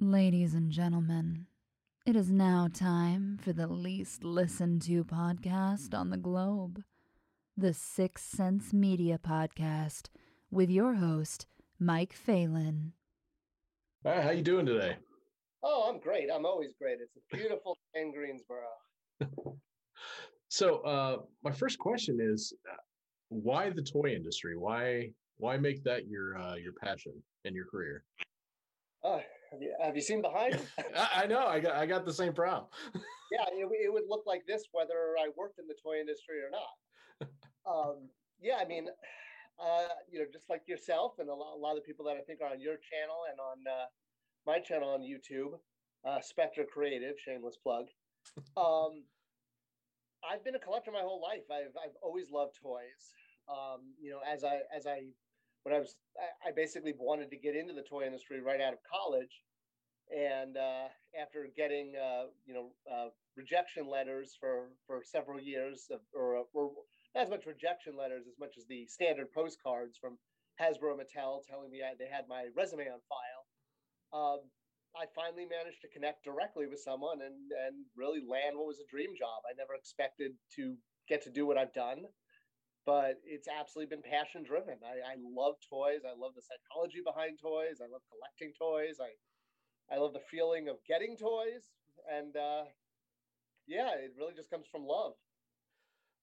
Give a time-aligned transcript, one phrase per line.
[0.00, 1.46] Ladies and gentlemen,
[2.06, 6.84] it is now time for the least listened to podcast on the globe,
[7.56, 10.08] the Six Sense Media Podcast,
[10.52, 11.48] with your host,
[11.80, 12.92] Mike Phelan.
[14.04, 14.98] All right, how you doing today?
[15.64, 16.28] Oh, I'm great.
[16.32, 16.98] I'm always great.
[17.00, 18.68] It's a beautiful day in Greensboro.
[20.50, 22.76] So, uh, my first question is, uh,
[23.28, 24.56] why the toy industry?
[24.56, 27.12] Why why make that your uh, your passion
[27.44, 28.02] and your career?
[29.04, 29.18] Uh,
[29.50, 30.58] have, you, have you seen behind?
[30.96, 31.46] I, I know.
[31.46, 32.66] I got I got the same problem.
[33.32, 36.50] yeah, it, it would look like this whether I worked in the toy industry or
[36.50, 37.28] not.
[37.68, 38.08] Um,
[38.40, 38.88] yeah, I mean,
[39.60, 42.16] uh, you know, just like yourself and a lot, a lot of the people that
[42.16, 43.86] I think are on your channel and on uh,
[44.46, 45.58] my channel on YouTube,
[46.08, 47.86] uh, Spectre Creative, shameless plug.
[48.58, 49.04] Um,
[50.28, 51.48] I've been a collector my whole life.
[51.50, 53.14] I've I've always loved toys.
[53.48, 55.06] Um, you know, as I as I
[55.68, 55.96] when I was
[56.46, 59.44] I, basically wanted to get into the toy industry right out of college,
[60.08, 60.88] and uh,
[61.20, 66.72] after getting uh, you know uh, rejection letters for for several years, of, or, or
[67.14, 70.16] not as much rejection letters as much as the standard postcards from
[70.56, 73.44] Hasbro Mattel telling me I, they had my resume on file.
[74.16, 74.40] Um,
[74.96, 77.36] I finally managed to connect directly with someone and
[77.68, 79.44] and really land what was a dream job.
[79.44, 80.76] I never expected to
[81.08, 82.08] get to do what I've done,
[82.88, 84.78] but it's absolutely been passion driven.
[84.82, 86.08] I, I love toys.
[86.08, 87.82] I love the psychology behind toys.
[87.82, 88.96] I love collecting toys.
[88.98, 89.12] I
[89.94, 91.68] I love the feeling of getting toys,
[92.10, 92.64] and uh,
[93.66, 95.12] yeah, it really just comes from love.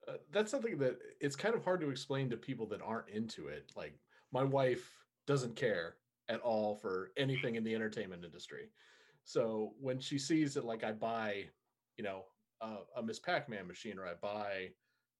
[0.08, 3.46] Uh, that's something that it's kind of hard to explain to people that aren't into
[3.48, 3.72] it.
[3.76, 3.94] Like
[4.32, 4.92] my wife
[5.28, 5.98] doesn't care
[6.30, 8.70] at all for anything in the entertainment industry.
[9.24, 11.46] So when she sees that, like I buy,
[11.98, 12.24] you know,
[12.62, 14.70] a Miss Pac-Man machine or I buy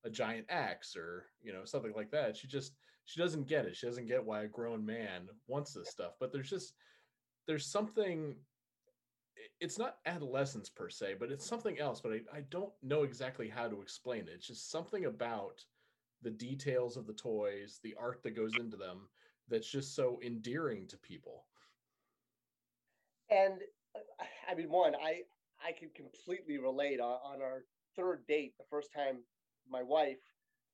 [0.06, 2.74] a giant axe or you know something like that, she just
[3.06, 3.76] she doesn't get it.
[3.76, 6.14] She doesn't get why a grown man wants this stuff.
[6.20, 6.74] But there's just
[7.48, 8.36] there's something.
[9.60, 12.02] It's not adolescence per se, but it's something else.
[12.02, 14.34] But I, I don't know exactly how to explain it.
[14.36, 15.64] It's just something about
[16.22, 19.10] the details of the toys, the art that goes into them,
[19.50, 21.46] that's just so endearing to people.
[23.30, 23.60] And
[23.96, 25.22] uh, I mean, one, I
[25.64, 28.54] I can completely relate on, on our third date.
[28.58, 29.20] The first time
[29.70, 30.22] my wife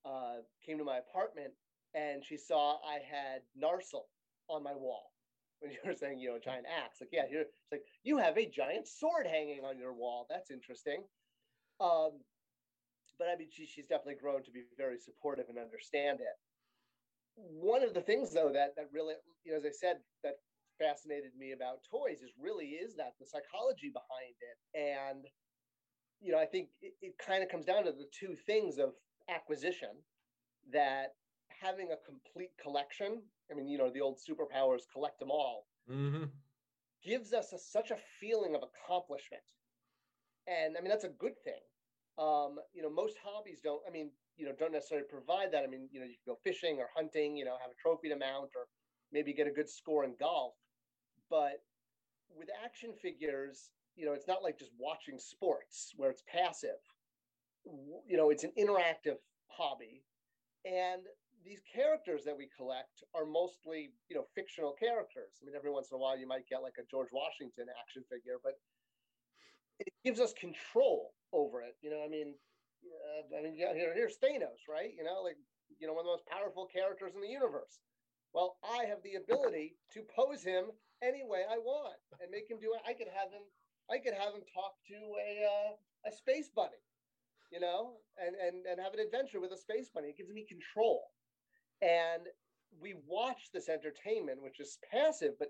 [0.06, 1.54] uh, came to my apartment
[1.94, 4.06] and she saw I had Narsil
[4.50, 5.12] on my wall.
[5.60, 8.38] When you were saying, you know, giant axe, like, yeah, here, it's like you have
[8.38, 10.26] a giant sword hanging on your wall.
[10.30, 11.04] That's interesting.
[11.80, 12.22] Um,
[13.20, 16.36] but I mean, she, she's definitely grown to be very supportive and understand it
[17.36, 19.14] one of the things though that that really
[19.44, 20.36] you know as i said that
[20.80, 25.26] fascinated me about toys is really is that the psychology behind it and
[26.22, 28.94] you know i think it, it kind of comes down to the two things of
[29.30, 29.90] acquisition
[30.72, 31.16] that
[31.62, 33.22] having a complete collection
[33.52, 36.26] i mean you know the old superpowers collect them all mm-hmm.
[37.04, 39.44] gives us a, such a feeling of accomplishment
[40.48, 41.62] and i mean that's a good thing
[42.18, 44.12] um, you know most hobbies don't i mean
[44.42, 45.64] you know don't necessarily provide that.
[45.64, 48.10] I mean, you know, you can go fishing or hunting, you know, have a trophy
[48.10, 48.66] to mount, or
[49.12, 50.54] maybe get a good score in golf.
[51.30, 51.62] But
[52.36, 56.80] with action figures, you know, it's not like just watching sports where it's passive.
[58.08, 60.04] You know, it's an interactive hobby,
[60.66, 61.04] and
[61.44, 65.38] these characters that we collect are mostly, you know, fictional characters.
[65.42, 68.04] I mean, every once in a while you might get like a George Washington action
[68.10, 68.54] figure, but
[69.80, 71.76] it gives us control over it.
[71.82, 72.36] You know, I mean,
[72.86, 74.92] uh, I mean, yeah, here, here's Thanos, right?
[74.98, 75.38] You know, like
[75.80, 77.80] you know, one of the most powerful characters in the universe.
[78.34, 80.72] Well, I have the ability to pose him
[81.04, 82.82] any way I want and make him do it.
[82.88, 83.44] I could have him.
[83.92, 86.82] I could have him talk to a uh, a space bunny,
[87.52, 90.10] you know, and and and have an adventure with a space bunny.
[90.10, 91.04] It gives me control,
[91.82, 92.24] and
[92.80, 95.50] we watch this entertainment, which is passive, but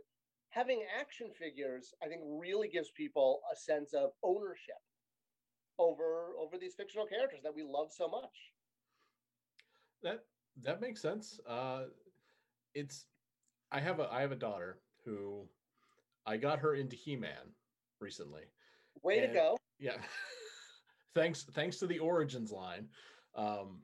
[0.50, 4.82] having action figures, I think, really gives people a sense of ownership
[5.78, 8.54] over over these fictional characters that we love so much.
[10.02, 10.26] That
[10.64, 11.40] that makes sense.
[11.48, 11.84] Uh,
[12.74, 13.06] it's
[13.72, 15.48] I have a I have a daughter who
[16.26, 17.54] I got her into He Man
[18.02, 18.44] recently.
[19.04, 19.58] Way and, to go!
[19.80, 19.98] Yeah,
[21.16, 22.88] thanks thanks to the Origins line.
[23.36, 23.80] Um,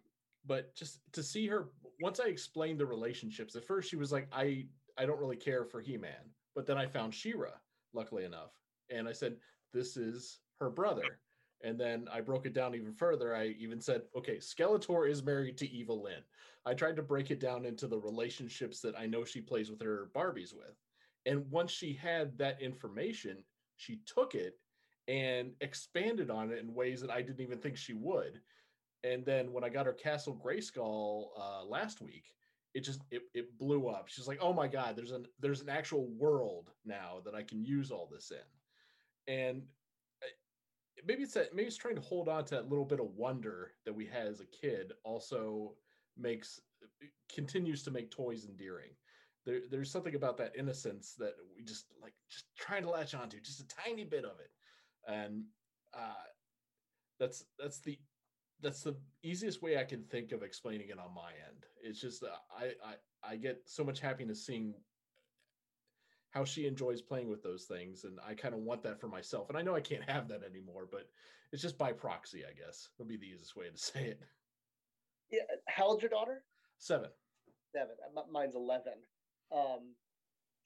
[0.46, 1.70] but just to see her
[2.02, 3.56] once I explained the relationships.
[3.56, 4.66] At first, she was like, "I
[4.98, 7.52] I don't really care for He Man," but then I found She-Ra,
[7.94, 8.52] luckily enough,
[8.90, 9.38] and I said,
[9.74, 11.20] "This is her brother."
[11.64, 13.36] And then I broke it down even further.
[13.36, 16.22] I even said, okay, Skeletor is married to Evil-Lyn.
[16.66, 19.82] I tried to break it down into the relationships that I know she plays with
[19.82, 20.76] her Barbies with.
[21.26, 23.44] And once she had that information,
[23.78, 24.60] she took it
[25.08, 28.42] and expanded on it in ways that I didn't even think she would.
[29.04, 32.26] And then when I got her Castle Grayskull uh, last week,
[32.74, 34.08] it just it, it blew up.
[34.08, 37.64] She's like, "Oh my god, there's an there's an actual world now that I can
[37.64, 39.64] use all this in," and
[40.22, 40.28] uh,
[41.06, 43.72] maybe it's that maybe it's trying to hold on to that little bit of wonder
[43.86, 44.94] that we had as a kid.
[45.04, 45.74] Also
[46.18, 46.60] makes
[47.34, 48.92] continues to make toys endearing.
[49.48, 53.40] There, there's something about that innocence that we just like just trying to latch onto,
[53.40, 54.52] just a tiny bit of it,
[55.08, 55.46] and
[55.94, 56.28] uh,
[57.18, 57.98] that's that's the
[58.62, 61.66] that's the easiest way I can think of explaining it on my end.
[61.82, 64.74] It's just uh, I I I get so much happiness seeing
[66.32, 69.48] how she enjoys playing with those things, and I kind of want that for myself.
[69.48, 71.08] And I know I can't have that anymore, but
[71.54, 72.90] it's just by proxy, I guess.
[73.00, 74.22] Would be the easiest way to say it.
[75.32, 75.44] Yeah.
[75.68, 76.44] How old's your daughter?
[76.80, 77.12] Seven.
[77.74, 77.96] Seven.
[78.30, 78.94] Mine's eleven.
[79.52, 79.96] Um,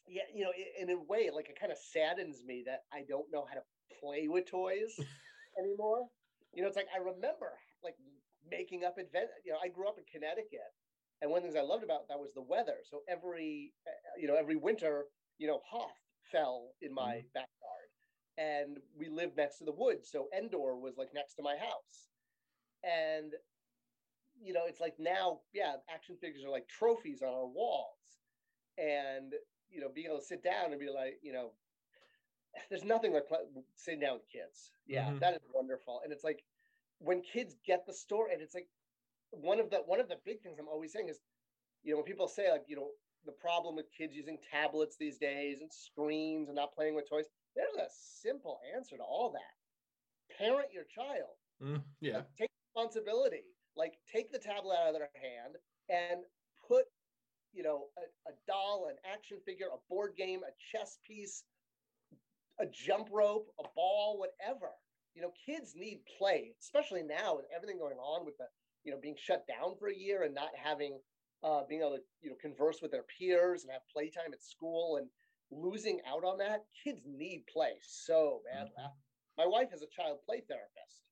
[0.07, 3.31] yeah, you know, in a way, like it kind of saddens me that I don't
[3.31, 3.65] know how to
[4.01, 4.97] play with toys
[5.59, 6.07] anymore.
[6.53, 7.95] You know, it's like I remember like
[8.49, 9.29] making up advent.
[9.45, 10.71] You know, I grew up in Connecticut,
[11.21, 12.81] and one of the things I loved about that was the weather.
[12.89, 15.05] So every, uh, you know, every winter,
[15.37, 15.95] you know, Hoth
[16.31, 17.33] fell in my mm-hmm.
[17.33, 17.89] backyard,
[18.37, 20.09] and we lived next to the woods.
[20.11, 22.09] So Endor was like next to my house,
[22.83, 23.31] and
[24.41, 28.00] you know, it's like now, yeah, action figures are like trophies on our walls,
[28.81, 29.33] and
[29.69, 31.51] you know, being able to sit down and be like, you know,
[32.69, 33.23] there's nothing like
[33.75, 34.71] sitting down with kids.
[34.85, 35.19] Yeah, mm-hmm.
[35.19, 36.43] that is wonderful, and it's like
[36.99, 38.67] when kids get the story, and it's like
[39.31, 41.19] one of the one of the big things I'm always saying is,
[41.83, 42.89] you know, when people say like, you know,
[43.25, 47.25] the problem with kids using tablets these days and screens and not playing with toys,
[47.55, 50.37] there's a simple answer to all that.
[50.37, 51.37] Parent your child.
[51.61, 52.15] Mm, yeah.
[52.17, 53.43] Like, take responsibility.
[53.75, 55.55] Like take the tablet out of their hand
[55.89, 56.23] and
[56.67, 56.85] put,
[57.53, 61.43] you know, a, a doll, an action figure, a board game, a chess piece,
[62.59, 64.69] a jump rope, a ball, whatever
[65.13, 68.45] you know, kids need play, especially now with everything going on with the,
[68.83, 70.99] you know, being shut down for a year and not having,
[71.43, 74.97] uh, being able to, you know, converse with their peers and have playtime at school
[74.97, 75.07] and
[75.51, 76.63] losing out on that.
[76.83, 78.71] Kids need play so badly.
[78.79, 79.37] Mm-hmm.
[79.37, 81.03] My wife is a child play therapist.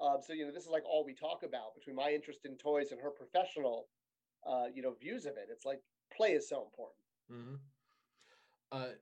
[0.00, 2.56] Um, so, you know, this is like all we talk about between my interest in
[2.56, 3.86] toys and her professional,
[4.46, 5.48] uh, you know, views of it.
[5.50, 5.80] It's like
[6.16, 7.04] play is so important.
[7.32, 7.54] Mm-hmm.
[8.72, 8.92] Uh,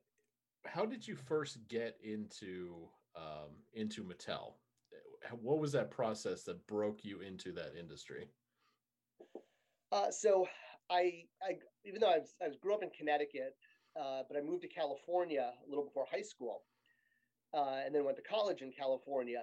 [0.66, 4.54] how did you first get into um, into Mattel.
[5.42, 8.28] What was that process that broke you into that industry?
[9.92, 10.46] Uh, so
[10.90, 13.54] I, I, even though I, was, I was grew up in Connecticut,
[14.00, 16.62] uh, but I moved to California a little before high school,
[17.52, 19.42] uh, and then went to college in California.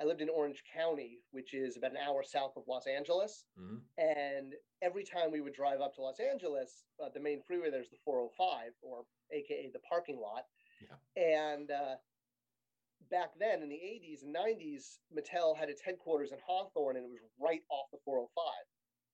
[0.00, 3.44] I lived in Orange County, which is about an hour south of Los Angeles.
[3.60, 3.76] Mm-hmm.
[3.98, 7.90] And every time we would drive up to Los Angeles, uh, the main freeway there's
[7.90, 10.44] the 405, or AKA the parking lot.
[10.80, 11.22] Yeah.
[11.22, 11.96] And uh,
[13.10, 17.10] back then in the 80s and 90s, Mattel had its headquarters in Hawthorne and it
[17.10, 18.44] was right off the 405.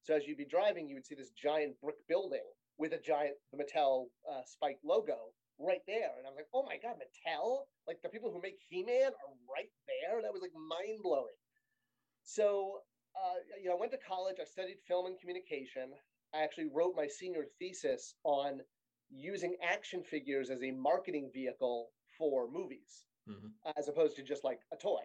[0.02, 2.46] So as you'd be driving, you would see this giant brick building
[2.78, 6.14] with a giant the Mattel uh, spike logo right there.
[6.16, 7.66] And I was like, oh my God, Mattel?
[7.86, 10.22] Like the people who make He Man are right there?
[10.22, 11.36] That was like mind blowing.
[12.22, 12.80] So,
[13.16, 15.90] uh, you know, I went to college, I studied film and communication.
[16.34, 18.60] I actually wrote my senior thesis on
[19.10, 21.88] using action figures as a marketing vehicle
[22.18, 23.48] for movies mm-hmm.
[23.78, 25.00] as opposed to just like a toy.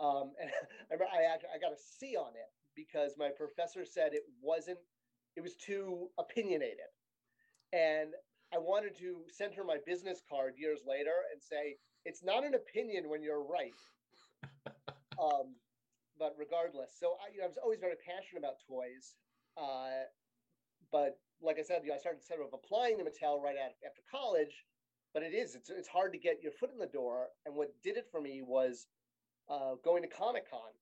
[0.00, 0.32] Um,
[0.90, 4.78] and I, I, I got a C on it because my professor said it wasn't,
[5.36, 6.90] it was too opinionated.
[7.72, 8.10] And
[8.54, 12.54] I wanted to send her my business card years later and say, it's not an
[12.54, 13.80] opinion when you're right.
[15.22, 15.56] um,
[16.18, 19.16] but regardless, so I, you know, I was always very passionate about toys.
[19.56, 20.06] Uh,
[20.90, 24.02] but like I said, you know, I started sort of applying to Mattel right after
[24.10, 24.64] college
[25.12, 27.72] but it is it's, it's hard to get your foot in the door and what
[27.82, 28.86] did it for me was
[29.50, 30.72] uh, going to comic-con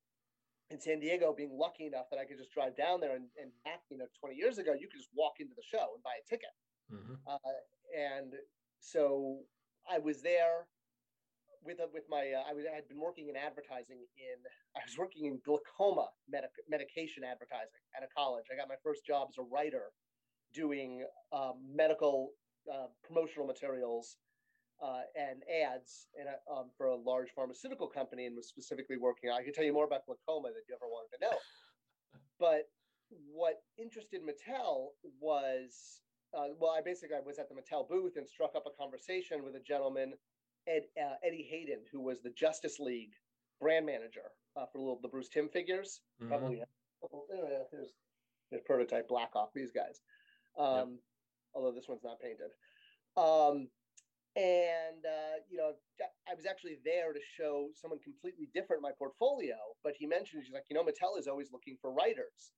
[0.70, 3.50] in san diego being lucky enough that i could just drive down there and, and
[3.64, 6.14] back you know 20 years ago you could just walk into the show and buy
[6.14, 6.54] a ticket
[6.92, 7.14] mm-hmm.
[7.26, 7.56] uh,
[7.97, 8.35] and
[8.80, 9.38] so
[9.90, 10.66] i was there
[11.64, 14.38] with a, with my uh, I, was, I had been working in advertising in
[14.76, 18.47] I was working in glaucoma medic, medication advertising at a college.
[18.52, 19.92] I got my first job as a writer
[20.54, 22.30] doing um, medical
[22.73, 24.16] uh, promotional materials
[24.82, 29.30] uh, and ads and, um, for a large pharmaceutical company and was specifically working.
[29.30, 31.37] I can tell you more about glaucoma that you ever wanted to know.
[32.40, 32.70] But
[33.30, 36.00] what interested Mattel was,
[36.37, 39.44] uh, well, I basically I was at the Mattel booth and struck up a conversation
[39.44, 40.14] with a gentleman,
[40.66, 43.12] Ed, uh, Eddie Hayden, who was the Justice League
[43.60, 46.00] brand manager uh, for little, the Bruce Timm figures.
[46.22, 46.28] Mm-hmm.
[46.30, 46.62] Probably,
[47.72, 47.92] there's,
[48.50, 49.50] there's prototype Blackhawk.
[49.54, 50.00] These guys.
[50.58, 50.88] Um, yep
[51.54, 52.50] although this one's not painted.
[53.16, 53.68] Um,
[54.37, 55.72] and uh, you know,
[56.28, 59.56] I was actually there to show someone completely different my portfolio.
[59.82, 62.52] But he mentioned he's like, you know, Mattel is always looking for writers.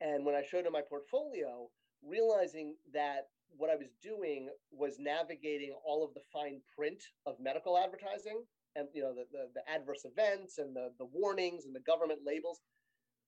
[0.00, 1.70] And when I showed him my portfolio,
[2.08, 7.78] realizing that what I was doing was navigating all of the fine print of medical
[7.78, 8.42] advertising
[8.76, 12.20] and you know the, the, the adverse events and the, the warnings and the government
[12.26, 12.60] labels.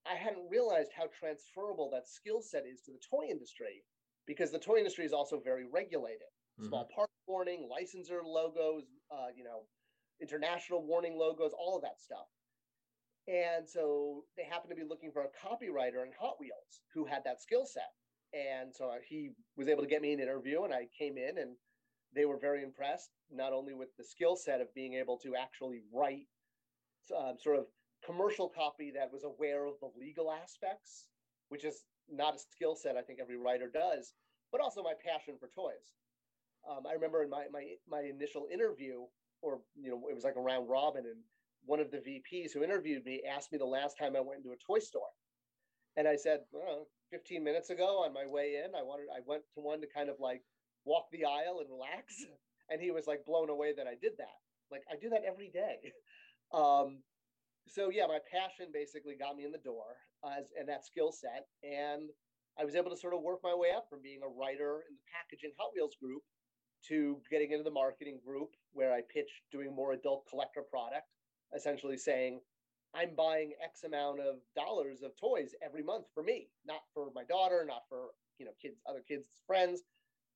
[0.06, 3.82] I hadn't realized how transferable that skill set is to the toy industry
[4.26, 6.30] because the toy industry is also very regulated.
[6.58, 6.68] Mm-hmm.
[6.68, 9.66] Small part warning, licensor logos, uh, you know,
[10.22, 12.26] international warning logos, all of that stuff.
[13.28, 17.22] And so they happened to be looking for a copywriter in Hot Wheels who had
[17.24, 17.90] that skill set.
[18.32, 21.56] And so he was able to get me an interview, and I came in, and
[22.14, 25.82] they were very impressed, not only with the skill set of being able to actually
[25.92, 26.26] write
[27.16, 27.66] um, sort of
[28.04, 31.08] commercial copy that was aware of the legal aspects,
[31.48, 34.14] which is not a skill set I think every writer does,
[34.52, 35.94] but also my passion for toys.
[36.68, 39.02] Um, I remember in my, my my initial interview,
[39.42, 41.20] or you know, it was like a round robin, and
[41.64, 44.52] one of the VPs who interviewed me asked me the last time I went into
[44.52, 45.10] a toy store,
[45.96, 49.42] and I said, well, 15 minutes ago on my way in, I wanted I went
[49.54, 50.42] to one to kind of like
[50.84, 52.24] walk the aisle and relax,
[52.70, 54.38] and he was like blown away that I did that.
[54.70, 55.92] Like I do that every day.
[56.54, 57.02] Um,
[57.66, 61.50] so yeah, my passion basically got me in the door as and that skill set,
[61.64, 62.08] and
[62.58, 64.94] I was able to sort of work my way up from being a writer in
[64.94, 66.22] the packaging Hot Wheels group
[66.88, 71.10] to getting into the marketing group where I pitched doing more adult collector product,
[71.54, 72.40] essentially saying,
[72.96, 77.24] I'm buying X amount of dollars of toys every month for me, not for my
[77.24, 79.82] daughter, not for you know kids, other kids' friends,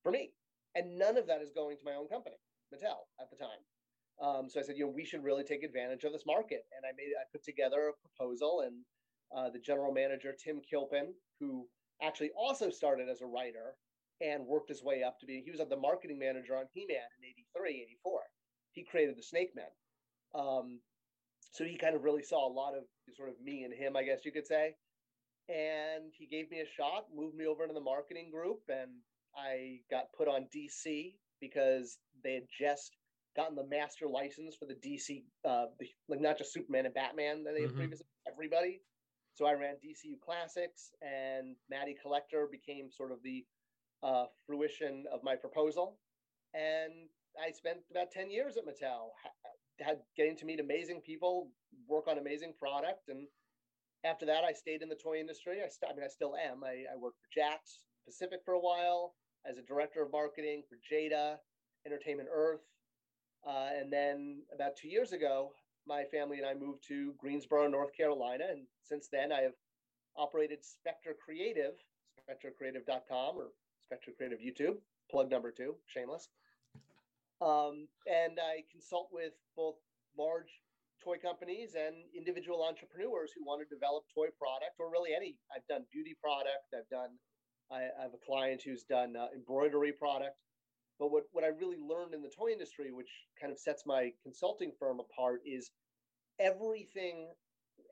[0.03, 0.33] for me.
[0.75, 2.37] And none of that is going to my own company,
[2.73, 3.61] Mattel, at the time.
[4.23, 6.63] Um, so I said, you know, we should really take advantage of this market.
[6.77, 8.85] And I made, I put together a proposal, and
[9.35, 11.67] uh, the general manager Tim Kilpin, who
[12.03, 13.75] actually also started as a writer
[14.21, 17.29] and worked his way up to be, he was the marketing manager on He-Man in
[17.57, 18.21] 83, 84.
[18.73, 19.73] He created the Snake Men.
[20.35, 20.81] Um,
[21.53, 22.85] so he kind of really saw a lot of
[23.17, 24.75] sort of me and him, I guess you could say.
[25.49, 28.91] And he gave me a shot, moved me over into the marketing group, and
[29.37, 32.97] I got put on DC because they had just
[33.37, 37.45] gotten the master license for the DC, uh, the, like not just Superman and Batman
[37.45, 37.79] that they had mm-hmm.
[37.79, 38.81] previously, everybody.
[39.35, 43.45] So I ran DCU Classics, and Matty Collector became sort of the
[44.03, 45.99] uh, fruition of my proposal.
[46.55, 49.11] And I spent about 10 years at Mattel,
[49.81, 51.51] had getting to meet amazing people,
[51.89, 53.09] work on amazing product.
[53.09, 53.27] And
[54.05, 55.59] after that, I stayed in the toy industry.
[55.65, 56.65] I, st- I mean, I still am.
[56.65, 59.15] I, I worked for Jakks Pacific for a while
[59.49, 61.37] as a director of marketing for Jada,
[61.87, 62.61] Entertainment Earth,
[63.47, 65.53] uh, and then about two years ago,
[65.87, 68.45] my family and I moved to Greensboro, North Carolina.
[68.51, 69.55] And since then, I have
[70.17, 71.73] operated Spectre Creative,
[72.19, 73.53] spectrecreative.com or
[73.87, 74.77] Spectre Creative YouTube,
[75.11, 76.29] plug number two, shameless.
[77.41, 79.77] Um, and I consult with both
[80.17, 80.53] large
[81.03, 85.37] toy companies and individual entrepreneurs who want to develop toy product or really any.
[85.55, 86.69] I've done beauty product.
[86.77, 87.17] I've done,
[87.73, 90.37] I, I have a client who's done uh, embroidery product.
[90.99, 93.09] But what, what I really learned in the toy industry, which
[93.41, 95.71] kind of sets my consulting firm apart, is
[96.39, 97.33] everything,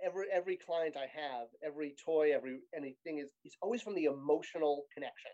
[0.04, 4.84] every every client I have, every toy, every anything is is always from the emotional
[4.92, 5.32] connection.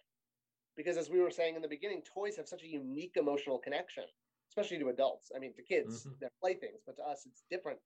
[0.77, 4.05] Because as we were saying in the beginning, toys have such a unique emotional connection,
[4.51, 5.31] especially to adults.
[5.35, 6.15] I mean, to kids, mm-hmm.
[6.21, 7.79] they're playthings, but to us, it's different.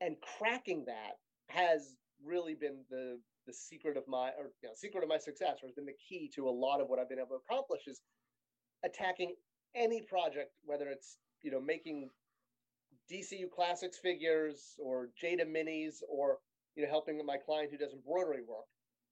[0.00, 1.14] And cracking that
[1.48, 5.58] has really been the the secret of my or you know, secret of my success,
[5.62, 7.82] or has been the key to a lot of what I've been able to accomplish
[7.86, 8.00] is
[8.84, 9.34] attacking
[9.74, 12.10] any project, whether it's you know making
[13.10, 16.38] DCU Classics figures or Jada minis or
[16.76, 18.66] you know helping my client who does embroidery work,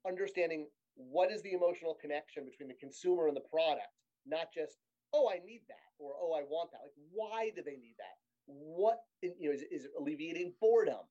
[0.06, 3.92] understanding what is the emotional connection between the consumer and the product,
[4.26, 4.78] not just,
[5.12, 6.80] oh, I need that or oh, I want that.
[6.82, 8.16] Like, why do they need that?
[8.46, 11.06] What, you know, is, is it alleviating boredom?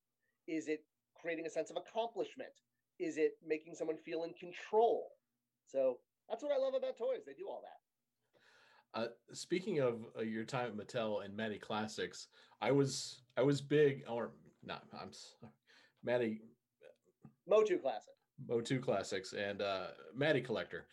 [0.48, 0.84] Is it
[1.20, 2.50] creating a sense of accomplishment?
[3.00, 5.08] Is it making someone feel in control?
[5.66, 5.98] So
[6.30, 7.22] that's what I love about toys.
[7.26, 7.80] They do all that.
[8.94, 12.28] Uh, speaking of uh, your time at Mattel and Matty Classics,
[12.62, 14.32] I was I was big or
[14.66, 14.84] not.
[14.94, 15.54] I'm sorry,
[16.04, 16.42] Matty.
[17.48, 18.21] Motu Classics.
[18.48, 20.86] Motu Classics and uh, Matty Collector.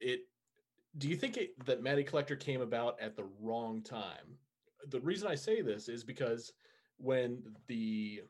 [0.00, 0.20] It
[0.98, 4.38] do you think it, that Matty Collector came about at the wrong time?
[4.88, 6.52] The reason I say this is because
[6.98, 8.22] when the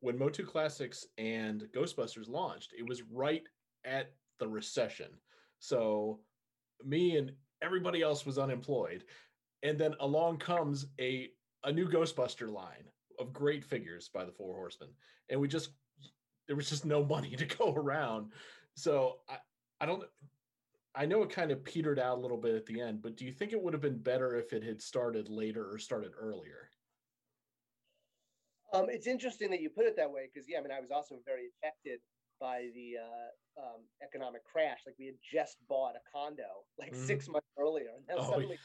[0.00, 3.42] when Motu Classics and Ghostbusters launched, it was right
[3.84, 5.08] at the recession.
[5.58, 6.20] So
[6.84, 9.04] me and everybody else was unemployed,
[9.62, 11.30] and then along comes a
[11.64, 12.84] a new Ghostbuster line
[13.18, 14.90] of great figures by the Four Horsemen,
[15.30, 15.70] and we just
[16.46, 18.32] there was just no money to go around.
[18.76, 19.40] So I
[19.80, 20.10] I don't
[20.94, 23.24] I know it kind of petered out a little bit at the end, but do
[23.24, 26.70] you think it would have been better if it had started later or started earlier?
[28.72, 30.90] Um, it's interesting that you put it that way because yeah, I mean I was
[30.90, 32.00] also very affected
[32.40, 34.80] by the uh, um, economic crash.
[34.86, 37.06] Like we had just bought a condo like Mhm.
[37.06, 38.58] six months earlier, and then Oh, suddenly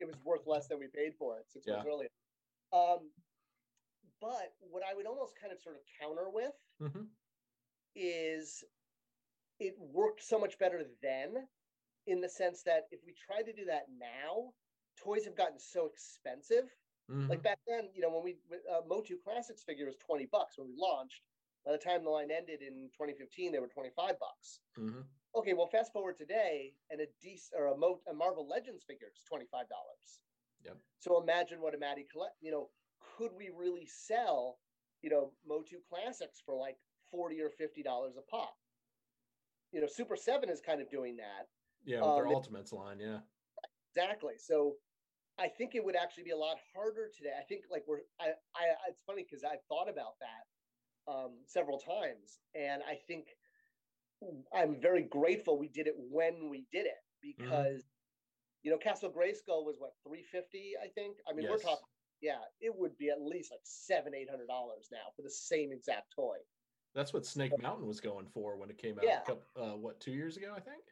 [0.00, 2.08] it was worth less than we paid for it six months earlier.
[2.72, 3.12] Um,
[4.24, 7.08] but what I would almost kind of sort of counter with Mhm.
[7.94, 8.64] is
[9.60, 11.48] it worked so much better then
[12.06, 14.52] in the sense that if we try to do that now,
[14.96, 16.74] toys have gotten so expensive.
[17.28, 17.42] Like Mhm.
[17.42, 18.38] back then, you know, when we
[18.70, 21.22] uh, Motu Classics figure was 20 bucks when we launched.
[21.64, 24.60] By the time the line ended in 2015, they were 25 bucks.
[24.76, 25.08] Mhm.
[25.34, 29.08] Okay, well, fast forward today, and a DC or a, Mo, a Marvel Legends figure
[29.08, 30.20] is 25 dollars.
[30.62, 30.78] Yep.
[30.98, 32.36] So imagine what a Matty collect.
[32.40, 32.70] You know,
[33.16, 34.58] could we really sell,
[35.02, 36.76] you know, Motu Classics for like
[37.10, 38.54] 40 or 50 dollars a pop?
[39.72, 41.48] You know, Super Seven is kind of doing that.
[41.84, 42.98] Yeah, with their Um, Ultimates line.
[43.00, 43.20] Yeah.
[43.90, 44.34] Exactly.
[44.38, 44.76] So
[45.38, 47.32] I think it would actually be a lot harder today.
[47.38, 51.78] I think like we're I, I it's funny because I've thought about that um several
[51.78, 53.26] times and I think
[54.54, 57.82] I'm very grateful we did it when we did it because
[58.62, 61.18] you know Castle Grayskull was what 350 I think.
[61.28, 61.84] I mean we're talking
[62.24, 65.72] yeah, it would be at least like seven, eight hundred dollars now for the same
[65.72, 66.36] exact toy.
[66.94, 69.04] That's what Snake Mountain was going for when it came out.
[69.04, 69.20] Yeah.
[69.22, 70.82] A couple, uh, what two years ago, I think.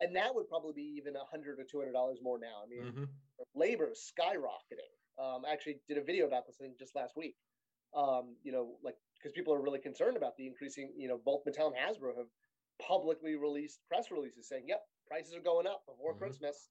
[0.00, 2.60] And that would probably be even a hundred or two hundred dollars more now.
[2.62, 3.04] I mean, hmm
[3.54, 4.92] labor is skyrocketing.
[5.18, 7.36] Um, I actually did a video about this thing just last week.
[7.96, 10.92] Um, you know, like because people are really concerned about the increasing.
[10.96, 12.26] You know, both Mattel and Hasbro have
[12.80, 16.18] publicly released press releases saying, "Yep, prices are going up before Mhm.
[16.18, 16.68] Christmas."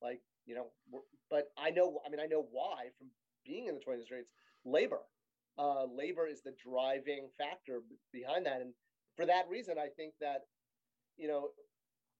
[0.00, 0.70] Like, you know,
[1.28, 2.00] but I know.
[2.06, 3.10] I mean, I know why from
[3.48, 4.22] being in the toy industry.
[4.66, 5.00] Labor.
[5.58, 8.74] Uh, labor is the driving factor behind that, and
[9.16, 10.42] for that reason, I think that
[11.16, 11.50] you know,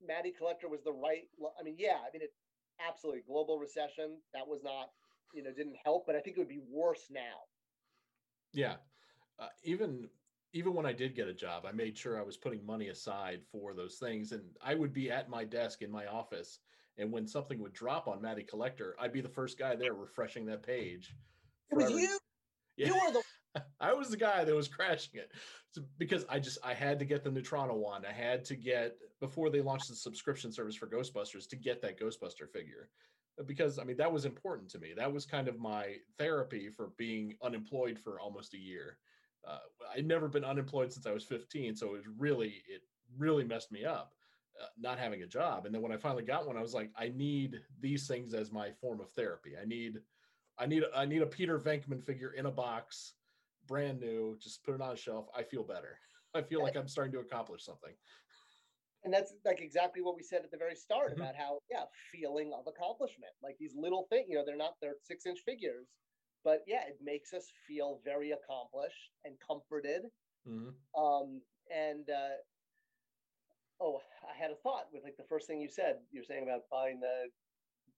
[0.07, 1.29] Matty Collector was the right.
[1.61, 2.35] I mean, yeah, I mean it
[2.81, 4.91] absolutely global recession that was not
[5.35, 7.43] you know didn't help but i think it would be worse now
[8.53, 8.77] Yeah.
[9.39, 10.09] Uh, even
[10.55, 13.43] even when I did get a job, I made sure I was putting money aside
[13.53, 16.61] for those things, and I would be at my desk in my office,
[16.99, 20.47] and when something would drop on Matty Collector, I'd be the first guy there refreshing
[20.47, 21.15] that page.
[21.71, 22.19] it was every- you
[22.77, 22.89] Yeah.
[22.89, 23.23] you were the
[23.81, 25.33] I was the guy that was crashing it
[25.71, 28.05] So- because I just I had to get the Neutrona one.
[28.05, 31.99] I had to get before they launched the subscription service for Ghostbusters to get that
[31.99, 32.91] Ghostbuster figure
[33.47, 34.93] because I mean that was important to me.
[34.97, 38.99] That was kind of my therapy for being unemployed for almost a year.
[39.47, 39.59] Uh,
[39.97, 42.83] I'd never been unemployed since I was 15, so it was really it
[43.17, 44.13] really messed me up
[44.61, 45.67] uh, not having a job.
[45.67, 48.51] And then when I finally got one, I was like, I need these things as
[48.53, 49.57] my form of therapy.
[49.61, 50.03] I need
[50.59, 53.15] I need I need a Peter Venkman figure in a box,
[53.67, 54.37] brand new.
[54.39, 55.29] Just put it on a shelf.
[55.35, 55.99] I feel better.
[56.35, 57.95] I feel like I'm starting to accomplish something.
[59.05, 61.17] and that's like exactly what we said at the very start Mhm.
[61.17, 64.97] about how yeah feeling of accomplishment like these little things you know they're not they're
[65.03, 65.95] six inch figures
[66.45, 70.03] but yeah it makes us feel very accomplished and comforted
[70.45, 70.75] Mhm.
[70.97, 71.41] um
[71.73, 72.37] and uh
[73.81, 76.63] oh i had a thought with like the first thing you said you're saying about
[76.71, 77.27] buying the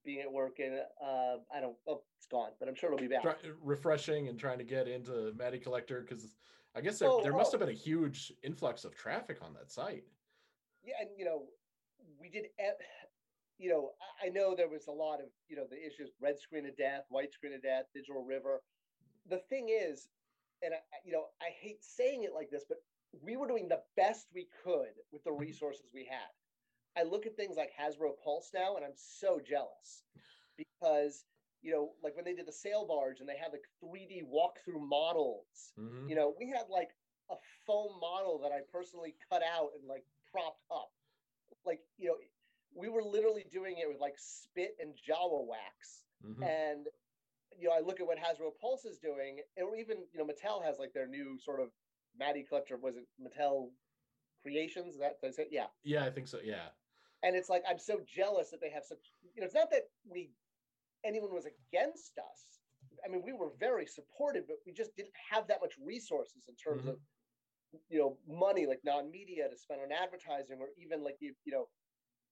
[0.04, 3.08] being at work and uh i don't oh it's gone but i'm sure it'll be
[3.08, 6.36] back Try, refreshing and trying to get into Matty Collector because
[6.74, 7.58] I guess there, Oh, there must oh.
[7.58, 10.04] have been a huge influx of traffic on that site.
[10.84, 11.42] yeah and you know
[12.20, 12.46] we did
[13.58, 13.90] you know
[14.24, 17.04] I, know there was a lot of you know the issues red screen of death
[17.10, 18.62] white screen of death digital river
[19.28, 20.08] the thing is
[20.62, 22.78] and I- you know i hate saying it like this but
[23.22, 26.30] we were doing the best we could with the resources we had
[26.96, 30.04] i look at things like hasbro pulse now and i'm so jealous
[30.56, 31.24] because
[31.62, 34.80] you know like when they did the sail barge and they had like 3d walkthrough
[34.88, 36.08] models Mhm.
[36.08, 36.90] you know, we had like
[37.30, 40.90] a foam model that I personally cut out and like propped up.
[41.64, 42.16] Like, you know,
[42.74, 46.04] we were literally doing it with like spit and Jawa wax.
[46.24, 46.42] Mhm.
[46.42, 46.88] And,
[47.56, 50.62] you know, I look at what Hasbro Pulse is doing, or even, you know, Mattel
[50.64, 51.70] has like their new sort of
[52.20, 53.70] Matty Collector, was it Mattel
[54.42, 54.98] Creations?
[54.98, 55.46] That, did I say?
[55.50, 55.66] Yeah.
[55.82, 56.38] Yeah, I think so.
[56.44, 56.68] Yeah.
[57.24, 58.98] And it's like, I'm so jealous that they have such,
[59.34, 60.30] you know, it's not that we,
[61.04, 62.60] anyone was against us.
[63.04, 66.54] I mean, we were very supportive, but we just didn't have that much resources in
[66.54, 66.90] terms Mhm.
[66.92, 66.98] of,
[67.88, 71.68] you know, money like non-media to spend on advertising, or even like you, you know,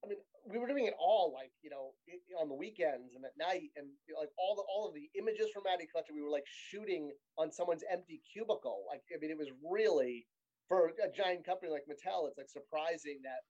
[0.05, 1.93] I mean, we were doing it all like you know
[2.41, 5.09] on the weekends and at night, and you know, like all the all of the
[5.19, 8.85] images from Matty Collector, we were like shooting on someone's empty cubicle.
[8.89, 10.27] Like, I mean, it was really
[10.69, 13.41] for a giant company like Mattel, it's like surprising that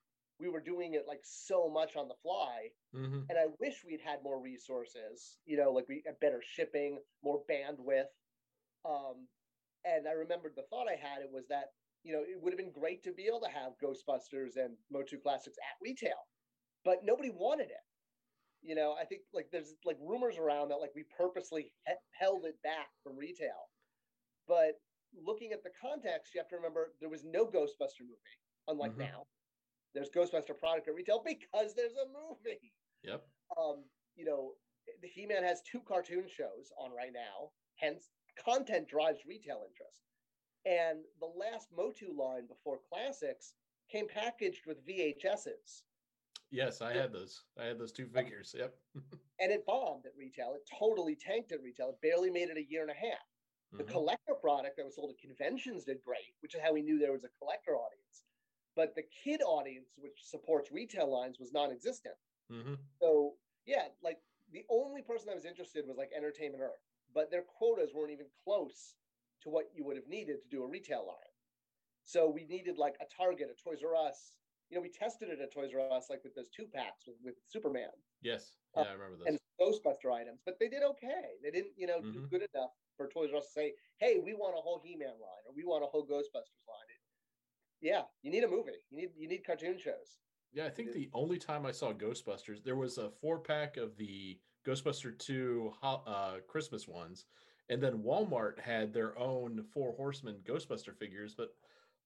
[0.41, 4.01] we were doing it like so much on the fly hmm and I wish we'd
[4.01, 8.09] had more resources, you know, like we had better shipping, more bandwidth.
[8.89, 9.29] Um,
[9.85, 11.67] and I remembered the thought I had it was that,
[12.05, 15.19] you know, it would have been great to be able to have Ghostbusters and Motu
[15.21, 16.25] Classics at retail,
[16.89, 17.85] but nobody wanted it.
[18.63, 22.47] You know, I think like there's like rumors around that like we purposely he- held
[22.47, 23.69] it back from retail.
[24.47, 24.81] But
[25.15, 29.01] looking at the context, you have to remember there was no Ghostbuster movie, unlike Mhm.
[29.11, 29.27] now.
[29.93, 32.73] There's Ghostbuster product at retail because there's a movie.
[33.03, 33.23] Yep.
[33.59, 33.85] Um,
[34.17, 34.55] you know,
[35.03, 38.09] the He-Man has two cartoon shows on right now, hence
[38.43, 40.01] content drives retail interest.
[40.65, 43.53] And the last Motu line before classics
[43.91, 45.83] came packaged with VHSs.
[46.51, 47.45] Yes, I had those.
[47.59, 48.55] I had those two figures.
[48.57, 48.79] Yep.
[49.41, 50.55] and it bombed at retail.
[50.55, 51.91] It totally tanked at retail.
[51.91, 53.25] It barely made it a year and a half.
[53.77, 53.91] The Mhm.
[53.93, 57.13] collector product that was sold at conventions did great, which is how we knew there
[57.13, 58.25] was a collector audience.
[58.75, 62.17] But the kid audience, which supports retail lines, was non existent.
[62.51, 62.79] Mhm.
[63.03, 66.83] So, yeah, like the only person that was interested was like Entertainment Earth,
[67.13, 68.97] but their quotas weren't even close
[69.43, 71.33] to what you would have needed to do a retail line.
[72.05, 74.39] So, we needed like a Target, a Toys R Us.
[74.71, 77.09] You know, we tested it at Toys R Us, like with those two packs with,
[77.17, 78.53] with Superman Yes.
[78.77, 79.29] Uh, Yeah, I remember those.
[79.29, 81.37] and Ghostbuster items, but they did okay.
[81.43, 82.31] They didn't, you know, do Mhm.
[82.31, 85.45] good enough for Toys R Us to say, "Hey, we want a whole He-Man line,
[85.47, 87.01] or we want a whole Ghostbusters line." It,
[87.81, 88.83] yeah, you need a movie.
[88.91, 90.19] You need you need cartoon shows.
[90.53, 93.97] Yeah, I think the only time I saw Ghostbusters, there was a four pack of
[93.97, 97.27] the Ghostbuster 2 ho- uh, Christmas ones.
[97.69, 101.35] And then Walmart had their own Four Horsemen Ghostbuster figures.
[101.35, 101.55] But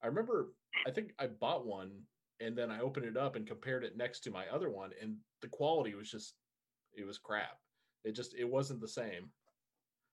[0.02, 2.02] I remember, I think I bought one
[2.42, 4.90] and then I opened it up and compared it next to my other one.
[5.00, 6.34] And the quality was just,
[6.94, 7.58] it was crap.
[8.04, 9.30] It just, it wasn't the same.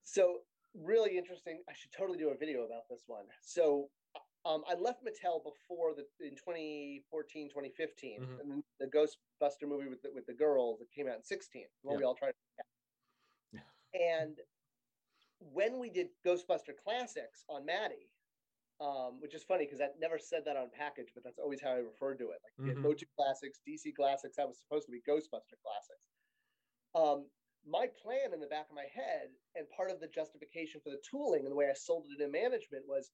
[0.04, 0.39] So
[0.74, 1.62] really interesting.
[1.70, 3.26] I should totally do a video about this one.
[3.42, 3.89] So
[4.46, 8.39] um, I left Mattel before the in 2014, 2015, Mhm.
[8.42, 11.88] and the Ghostbuster movie with the, with the girls that came out in 16, the
[11.88, 11.98] one Yeah.
[12.00, 12.34] we all tried.
[13.52, 13.60] Yeah.
[13.94, 14.38] and
[15.39, 18.12] when we did Ghostbuster Classics on Matty,
[18.80, 21.72] um, which is funny because I never said that on package, but that's always how
[21.72, 22.39] I referred to it.
[22.44, 22.82] Like Mhm.
[22.82, 26.10] Motu Classics, DC Classics, that was supposed to be Ghostbuster Classics.
[26.96, 27.32] Um,
[27.65, 31.02] my plan in the back of my head, and part of the justification for the
[31.10, 33.12] tooling and the way I sold it in management was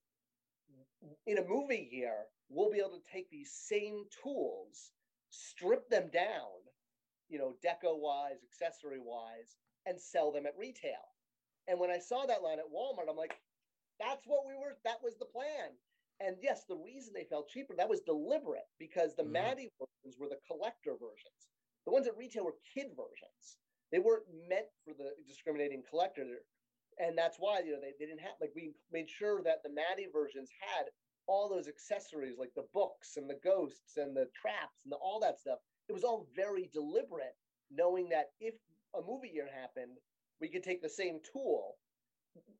[1.25, 4.91] in a movie year, we'll be able to take these same tools,
[5.29, 6.51] strip them down,
[7.27, 11.15] you know, deco wise, accessory wise, and sell them at retail.
[11.67, 13.35] And when I saw that line at Walmart, I'm like,
[13.99, 15.71] that's what we were, that was the plan.
[16.19, 19.31] And yes, the reason they felt cheaper, that was deliberate because the Mhm.
[19.31, 21.49] Matty versions were the collector versions.
[21.85, 23.57] The ones at retail were kid versions.
[23.91, 26.45] They weren't meant for the discriminating collector.
[26.97, 29.69] And that's why, you know, they, they didn't have, like, we made sure that the
[29.69, 30.89] Matty versions had
[31.27, 35.19] all those accessories, like the books and the ghosts and the traps and the, all
[35.19, 35.59] that stuff.
[35.89, 37.35] It was all very deliberate,
[37.69, 38.55] knowing that if
[38.95, 39.97] a movie year happened,
[40.39, 41.77] we could take the same tool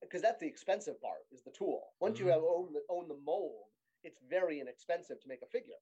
[0.02, 1.94] because that's the expensive part is the tool.
[2.00, 2.32] Once you Mhm.
[2.32, 3.70] have own the, own the mold,
[4.04, 5.80] it's very inexpensive to make a figure.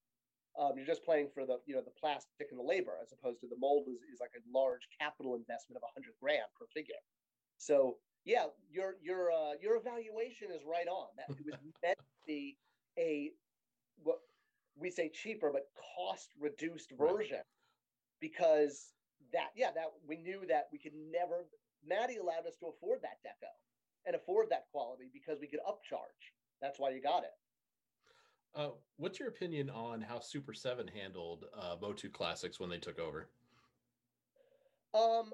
[0.57, 3.41] Um, you're just playing for the you know the plastic and the labor as opposed
[3.41, 6.67] to the mold is, is like a large capital investment of a hundred grand per
[6.73, 7.01] figure.
[7.57, 11.07] So yeah, your your uh, your evaluation is right on.
[11.17, 12.57] That it was meant to be
[12.99, 13.31] a
[14.03, 14.19] what
[14.75, 17.17] we say cheaper but cost reduced Right.
[17.17, 17.41] version
[18.21, 18.93] because
[19.33, 21.47] that yeah that we knew that we could never
[21.85, 23.52] Matty allowed us to afford that deco
[24.05, 26.31] and afford that quality because we could upcharge.
[26.61, 27.31] That's why you got it.
[28.55, 32.99] Uh, what's your opinion on how Super 7 handled uh, Motu Classics when they took
[32.99, 33.27] over?
[34.93, 35.33] Um,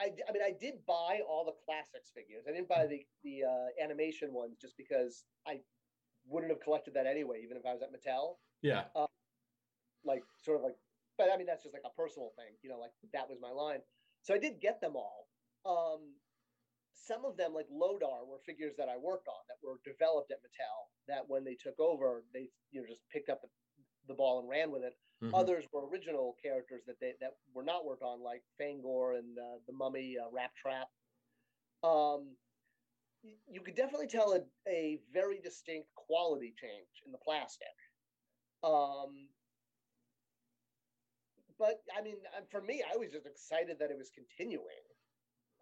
[0.00, 2.46] I mean, I did buy all the classics figures.
[2.48, 5.60] I didn't buy the the uh, animation ones just because I
[6.26, 8.36] wouldn't have collected that anyway, even if I was at Mattel.
[8.62, 8.84] Yeah.
[10.02, 10.76] Like, sort of like,
[11.18, 12.78] but I mean, that's just like a personal thing, you know.
[12.78, 13.80] Like that was my line.
[14.22, 15.28] So I did get them all.
[15.66, 16.00] Um,
[17.00, 20.38] some of them, like Lodar, were figures that I worked on that were developed at
[20.38, 20.88] Mattel.
[21.08, 23.48] That when they took over, they you know just picked up the,
[24.08, 24.94] the ball and ran with it.
[25.22, 25.32] Mhm.
[25.34, 29.58] Others were original characters that they that were not worked on, like Fangor and uh,
[29.66, 30.88] the Mummy, uh, Rat Trap.
[31.82, 32.36] Um,
[33.48, 37.68] you could definitely tell a, a very distinct quality change in the plastic.
[38.62, 39.28] Um,
[41.58, 44.84] but I mean, uh, for me, I was just excited that it was continuing.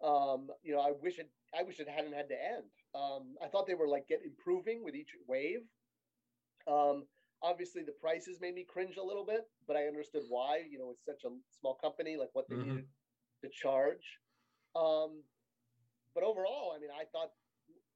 [0.01, 2.71] Um, you know, I wish it, I wish it hadn't had to end.
[2.95, 5.61] Um, I thought they were like get improving with each wave.
[6.67, 7.07] Um,
[7.41, 10.59] obviously the prices made me cringe a little bit, but I understood why.
[10.69, 12.57] You know, it's such a small company, like what they Mhm.
[12.57, 12.85] needed
[13.43, 14.19] to charge.
[14.75, 15.23] Um,
[16.13, 17.31] but overall, I mean, I thought,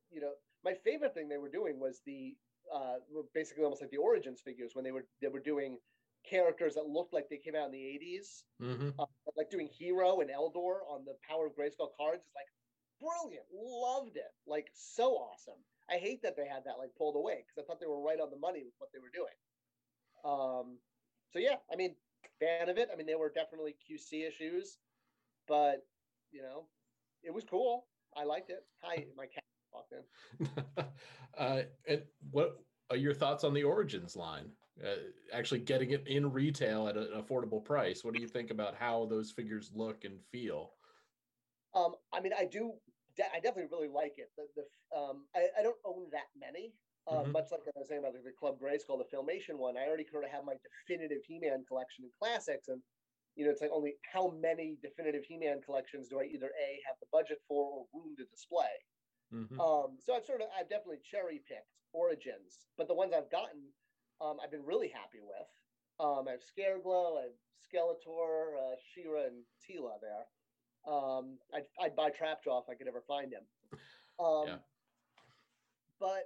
[0.09, 2.37] you know, my favorite thing they were doing was the
[2.73, 2.97] uh,
[3.33, 5.79] basically almost like the origins figures when they were they were doing
[6.23, 8.99] characters that looked like they came out in the 80s Mhm.
[8.99, 9.05] uh,
[9.35, 12.47] like doing Hero and Eldor on the Power of Grayskull cards is like
[12.99, 13.47] brilliant.
[13.51, 14.31] Loved it.
[14.45, 15.65] Like so awesome.
[15.89, 18.19] I hate that they had that like pulled away because I thought they were right
[18.19, 19.35] on the money with what they were doing.
[20.23, 20.81] Um,
[21.29, 21.97] so yeah, I mean,
[22.39, 22.89] fan of it.
[22.91, 24.79] I mean, they were definitely QC issues,
[25.47, 25.89] but
[26.31, 26.69] you know,
[27.21, 27.89] it was cool.
[28.15, 28.67] I liked it.
[28.81, 30.07] Hi, my cat walked in.
[31.35, 34.55] Uh, and what are your thoughts on the Origins line?
[34.81, 34.95] Uh,
[35.31, 38.03] actually getting it in retail at an affordable price.
[38.03, 40.71] What do you think about how those figures look and feel?
[41.75, 42.73] Um, I mean, I do.
[43.31, 44.31] I definitely really like it.
[44.35, 46.73] The, the um, I, I don't own that many.
[47.05, 47.33] Uh, mm-hmm.
[47.33, 50.23] Much like I was saying about the, Club Grayskull, the Filmation one, I already kind
[50.23, 52.81] of have my definitive He-Man collection in classics, and
[53.35, 56.95] you know, it's like only how many definitive He-Man collections do I either a have
[57.01, 58.73] the budget for or room to display.
[59.33, 59.59] Mm-hmm.
[59.59, 63.67] Um, so I've sort of I've definitely cherry picked Origins, but the ones I've gotten,
[64.21, 65.47] um, I've been really happy with.
[65.99, 70.25] Um, I have Scareglow, I have Skeletor, uh, She-Ra, and Teela there.
[70.91, 73.43] Um, I'd, I'd buy Trapjaw if I could ever find him.
[74.19, 74.55] Um, yeah.
[75.99, 76.25] But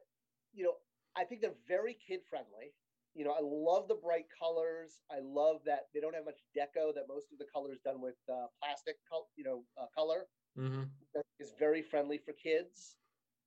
[0.53, 0.73] you know,
[1.15, 2.73] I think they're very kid friendly
[3.17, 5.01] you know, I love the bright colors.
[5.11, 6.93] I love that they don't have much deco.
[6.93, 10.27] That most of the colors done with uh, plastic, col- you know, uh, color.
[10.55, 10.83] Mm-hmm.
[11.15, 12.95] That is very friendly for kids.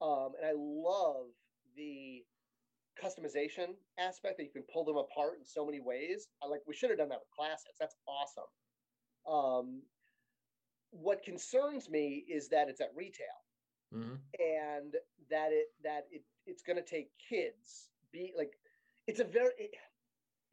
[0.02, 1.30] Um, and I love
[1.76, 2.24] the
[3.02, 6.28] customization aspect that you can pull them apart in so many ways.
[6.42, 7.76] I like we should have done that with classics.
[7.78, 8.50] That's awesome.
[9.26, 9.82] Um,
[10.90, 13.26] what concerns me is that it's at retail,
[13.94, 14.14] mm-hmm.
[14.38, 14.94] and
[15.30, 18.52] that it that it it's going to take kids be like
[19.06, 19.70] it's a very it,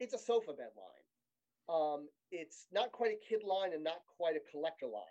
[0.00, 0.94] it's a sofa bed line.
[1.68, 5.02] Um, it's not quite a kid line and not quite a collector line.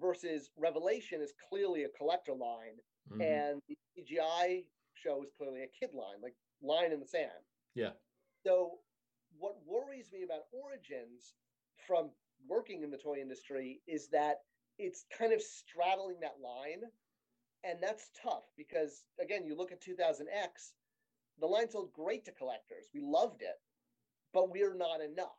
[0.00, 2.82] Versus Revelation is clearly a collector line,
[3.12, 3.20] mm-hmm.
[3.20, 7.30] and the CGI show is clearly a kid line, like line in the sand.
[7.74, 7.90] Yeah.
[8.46, 8.78] So
[9.38, 11.34] what worries me about Origins
[11.86, 12.10] from
[12.48, 14.38] working in the toy industry is that
[14.78, 16.82] it's kind of straddling that line.
[17.64, 20.72] And that's tough because, again, you look at 2000X,
[21.40, 22.88] the line sold great to collectors.
[22.92, 23.56] We loved it,
[24.32, 25.38] but we're not enough.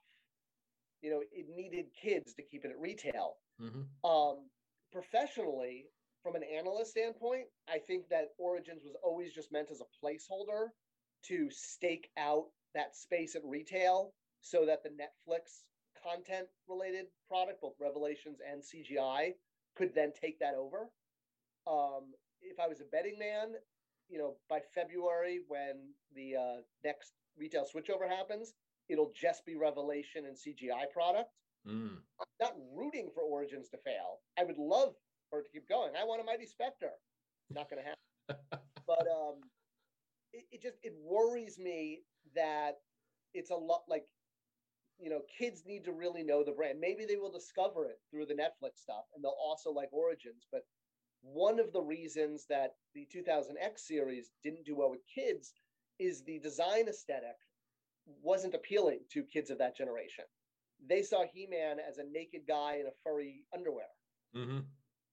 [1.02, 3.36] You know, it needed kids to keep it at retail.
[3.62, 4.10] Mm-hmm.
[4.10, 4.50] Um,
[4.92, 5.86] professionally,
[6.24, 10.70] from an analyst standpoint, I think that Origins was always just meant as a placeholder
[11.28, 15.64] to stake out that space at retail so that the Netflix
[16.04, 19.34] content related product, both Revelations and CGI,
[19.76, 20.90] could then take that over.
[21.68, 23.54] Um, if I was a betting man,
[24.10, 28.54] you know, by February when the uh, next retail switchover happens,
[28.88, 31.32] it'll just be Revelation and CGI product.
[31.68, 31.98] Mm.
[32.20, 34.20] I'm not rooting for Origins to fail.
[34.40, 34.94] I would love
[35.30, 35.94] for it to keep going.
[36.00, 36.94] I want a Mighty Spector.
[37.50, 38.62] Not going to happen.
[38.88, 39.42] but um,
[40.36, 42.02] it, it just it worries me
[42.36, 42.76] that
[43.34, 44.06] it's a lot like
[45.00, 46.80] you know kids need to really know the brand.
[46.80, 50.48] Maybe they will discover it through the Netflix stuff, and they'll also like Origins.
[50.52, 50.62] But
[51.22, 55.54] one of the reasons that the 2000X series didn't do well with kids
[56.00, 57.38] is the design aesthetic
[58.22, 60.26] wasn't appealing to kids of that generation.
[60.88, 63.88] They saw He Man as a naked guy in a furry underwear.
[64.36, 64.60] Mm-hmm.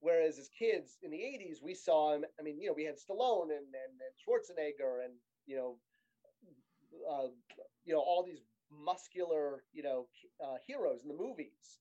[0.03, 2.25] Whereas as kids in the 80s, we saw him.
[2.38, 5.15] I mean, you know, we had Stallone and, and, and Schwarzenegger and,
[5.47, 5.77] you know,
[7.09, 7.29] uh,
[7.85, 10.07] you know, all these muscular, you know,
[10.45, 11.79] uh, heroes in the movies.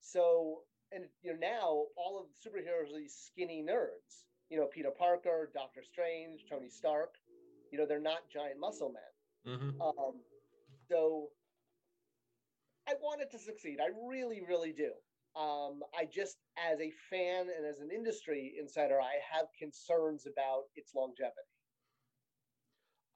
[0.00, 0.60] So
[0.92, 4.24] and you know now all of the superheroes are these skinny nerds.
[4.50, 7.14] You know, Peter Parker, Doctor Strange, Tony Stark.
[7.72, 9.56] You know, they're not giant muscle men.
[9.56, 9.80] Mm-hmm.
[9.80, 10.20] Um,
[10.88, 11.30] so
[12.86, 13.78] I want it to succeed.
[13.80, 14.92] I really, really do.
[15.36, 20.64] Um, I just, as a fan and as an industry insider, I have concerns about
[20.76, 21.34] its longevity.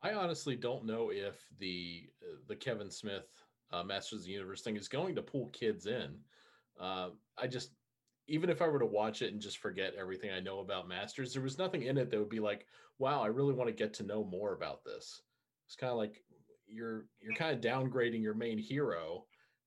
[0.03, 3.29] I honestly don't know if the uh, the Kevin Smith
[3.73, 6.17] uh, Masters of the Universe thing is going to pull kids in.
[6.79, 7.73] Uh, I just,
[8.29, 11.33] even if I were to watch it and just forget everything I know about Masters,
[11.33, 12.67] there was nothing in it that would be like,
[12.99, 15.23] wow, I really want to get to know more about this.
[15.67, 16.23] It's kind of like
[16.67, 19.25] you're you're kind of downgrading your main hero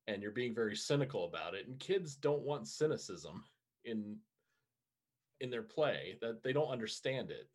[0.07, 1.67] and you're being very cynical about it.
[1.67, 3.43] And kids don't want cynicism
[3.85, 4.17] in
[5.39, 7.47] in their play that they don't understand it.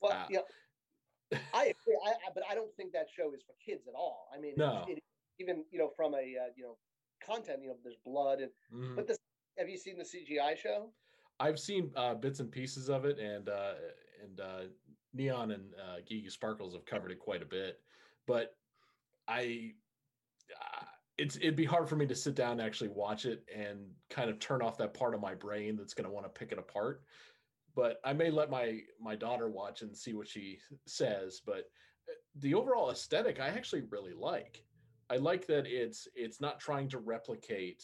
[0.00, 1.98] Well, uh, yeah, I agree.
[2.06, 4.28] I, I, but I don't think that show is for kids at all.
[4.34, 4.84] I mean, no.
[4.88, 5.02] It, it,
[5.40, 6.76] even you know from a uh, you know
[7.24, 7.60] content.
[7.62, 8.96] You know, there's blood and mm.
[8.96, 9.18] but this.
[9.58, 10.90] Have you seen the CGI show?
[11.40, 13.72] I've seen uh, bits and pieces of it, and uh,
[14.22, 14.60] and uh,
[15.14, 17.80] Neon and uh, Geeky Sparkles have covered it quite a bit.
[18.26, 18.54] But
[19.26, 19.72] I,
[21.18, 23.78] it's it'd be hard for me to sit down and actually watch it and
[24.08, 26.52] kind of turn off that part of my brain that's going to want to pick
[26.52, 27.02] it apart.
[27.74, 31.40] But I may let my my daughter watch and see what she says.
[31.44, 31.70] But
[32.08, 34.62] uh, the overall aesthetic, I actually really like.
[35.10, 37.82] I like that it's it's not trying to replicate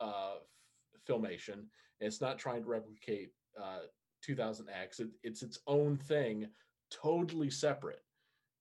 [0.00, 0.36] uh,
[1.08, 1.66] filmation.
[2.00, 3.86] It's not trying to replicate uh,
[4.26, 5.00] 2000X.
[5.00, 6.46] It, it's its own thing,
[6.90, 8.02] totally separate.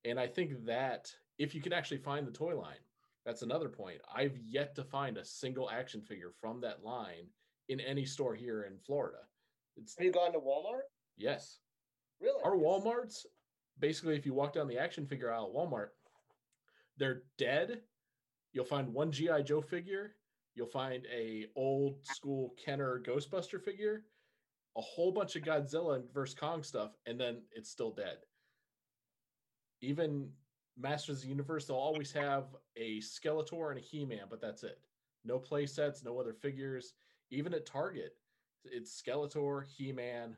[0.06, 2.78] And I think that if you can actually find the toy line,
[3.25, 3.99] that's another point.
[4.13, 7.27] I've yet to find a single action figure from that line
[7.69, 9.19] in any store here in Florida.
[9.77, 10.83] It's, Have you gone to Walmart?
[11.17, 11.59] Yes.
[12.21, 12.41] Really?
[12.43, 13.25] Our Walmarts,
[13.79, 15.89] basically, if you walk down the action figure aisle at Walmart,
[16.97, 17.81] they're dead.
[18.51, 20.15] You'll find one GI Joe figure.
[20.55, 24.05] You'll find a old school Kenner Ghostbuster figure,
[24.77, 28.17] a whole bunch of Godzilla and versus Kong stuff, and then it's still dead.
[29.81, 30.29] Even
[30.77, 34.79] Masters of the Universe, they'll always have a Skeletor and a He-Man, but that's it.
[35.23, 36.93] No play sets, no other figures.
[37.29, 38.15] Even at Target,
[38.65, 40.36] it's Skeletor, He-Man,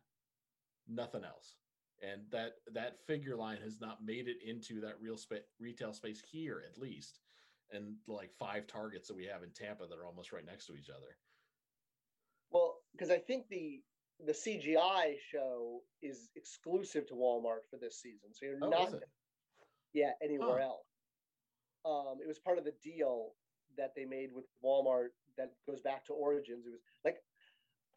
[0.88, 1.56] nothing else.
[2.04, 6.22] And that that figure line has not made it into that real spa- retail space
[6.30, 7.20] here, at least,
[7.72, 10.76] and like five targets that we have in Tampa that are almost right next to
[10.76, 11.18] each other.
[12.52, 13.82] Well, because I think the
[14.26, 18.94] the CGI show is exclusive to Walmart for this season, so you're Oh, not?
[19.96, 20.62] Yeah anywhere Huh.
[20.62, 20.88] else.
[21.86, 23.36] Um, it was part of the deal
[23.78, 26.66] that they made with Walmart that goes back to Origins.
[26.66, 27.18] It was like,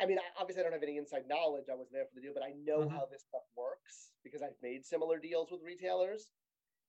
[0.00, 1.66] I mean, I, obviously I don't have any inside knowledge.
[1.70, 2.90] I wasn't there for the deal, but I know Mhm.
[2.90, 6.30] how this stuff works because I've made similar deals with retailers,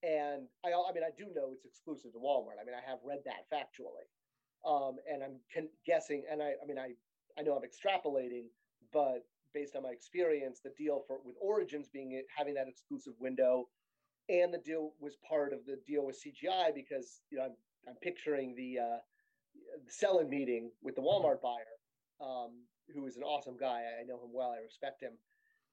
[0.04, 2.60] and I, I mean, I do know it's exclusive to Walmart.
[2.62, 4.08] I mean, I have read that factually,
[4.66, 6.96] um, and I'm con- guessing, and I, I mean, I,
[7.38, 8.48] I know I'm extrapolating,
[8.92, 13.14] but based on my experience, the deal for with Origins being it, having that exclusive
[13.20, 13.70] window
[14.30, 17.56] and the deal was part of the deal with CGI because you know I'm
[17.88, 18.98] I'm picturing the uh,
[19.88, 21.76] selling meeting with the Walmart buyer,
[22.22, 22.52] um,
[22.94, 23.84] who is an awesome guy.
[24.00, 24.52] I know him well.
[24.58, 25.14] I respect him.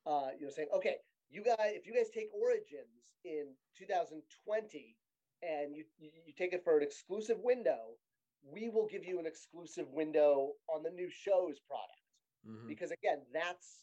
[0.07, 0.97] Uh, you know, saying, okay,
[1.31, 4.97] you guys, if you guys take Origins in 2020
[5.42, 7.99] and you you take it for an exclusive window,
[8.42, 11.92] we will give you an exclusive window on the new show's product
[12.47, 12.69] Mhm.
[12.69, 13.83] because again that's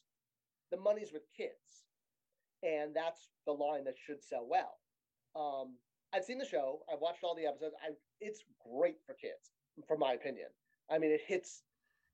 [0.72, 1.86] the money's with kids
[2.64, 4.80] and that's the line that should sell well.
[5.36, 5.76] Um
[6.14, 6.80] i've seen the show.
[6.92, 7.76] I've watched all the episodes.
[7.84, 8.44] I, it's
[8.76, 9.52] great for kids
[9.88, 10.48] from my opinion.
[10.90, 11.64] I mean it hits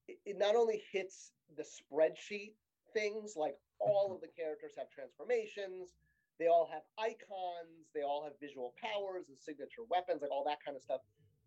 [0.07, 2.53] it, not only hits the spreadsheet
[2.93, 5.93] things like all of the characters have transformations.
[6.39, 7.91] They all have icons.
[7.93, 11.01] They all have visual powers and signature weapons like all that kind of stuff.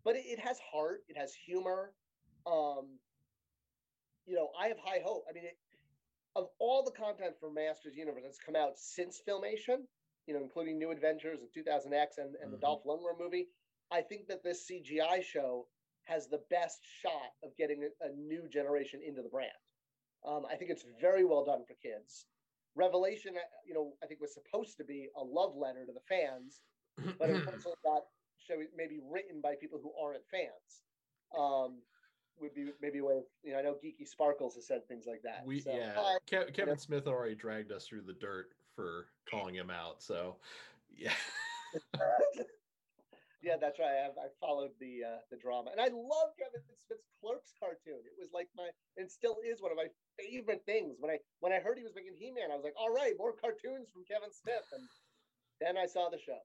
[0.05, 1.01] But it, it has heart.
[1.09, 1.93] It has humor.
[2.45, 2.99] Um
[4.25, 5.25] you know, I have high hope.
[5.29, 5.57] I mean, it,
[6.35, 9.85] of all the content for Masters Universe that's come out since Filmation,
[10.27, 12.61] you know, including New Adventures and 2000X and, and the Mhm.
[12.61, 13.49] Dolph Lundgren movie,
[13.91, 15.67] I think that this CGI show
[16.03, 19.51] has the best shot of getting a, a new generation into the brand.
[20.25, 22.25] Um, I think it's very well done for kids.
[22.75, 26.01] Revelation, uh, you know, I think was supposed to be a love letter to the
[26.09, 26.61] fans,
[27.19, 28.03] but unfortunately got
[28.39, 30.83] show maybe written by people who aren't fans.
[31.37, 31.81] Um,
[32.39, 35.05] would be maybe a way of you know I know Geeky Sparkles has said things
[35.07, 35.43] like that.
[35.45, 36.17] we So, yeah, hi.
[36.27, 40.01] Ke- Kevin Smith already dragged us through the dirt for calling him out.
[40.01, 40.37] So
[40.89, 41.13] yeah.
[43.41, 44.05] yeah, that's right.
[44.05, 48.01] I, I followed the uh, the drama, and I love Kevin Smith's Clerks cartoon.
[48.05, 49.87] It was like my and still is one of my
[50.19, 50.97] favorite things.
[50.99, 53.13] When I when I heard he was making He Man, I was like, all right,
[53.17, 54.65] more cartoons from Kevin Smith.
[54.73, 54.83] And
[55.61, 56.39] then I saw the show.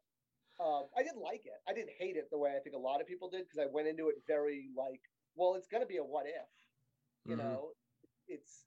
[0.59, 1.59] Um, I didn't like it.
[1.69, 3.71] I didn't hate it the way I think a lot of people did because I
[3.71, 5.01] went into it very like,
[5.39, 6.51] well, it's going to be a what if,
[7.27, 7.39] you Mhm.
[7.39, 7.71] know.
[8.29, 8.67] It's,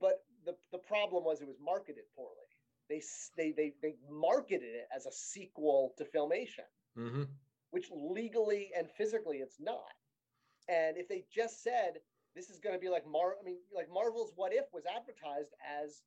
[0.00, 2.48] but the the problem was it was marketed poorly.
[2.88, 3.02] They
[3.36, 7.40] they they they marketed it as a sequel to Filmation Mhm.
[7.70, 9.94] which legally and physically it's not.
[10.68, 12.00] And if they just said
[12.34, 15.54] this is going to be like Mar, I mean, like Marvel's What If was advertised
[15.66, 16.02] as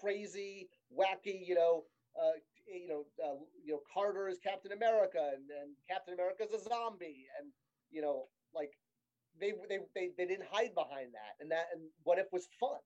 [0.00, 1.84] crazy, wacky, you know,
[2.20, 2.32] uh,
[2.66, 6.68] you know, uh, you know, Carter is Captain America and, and Captain America is a
[6.68, 7.52] zombie, and
[7.90, 8.72] you know, like
[9.40, 12.78] they they they they didn't hide behind that, and that and What If was fun.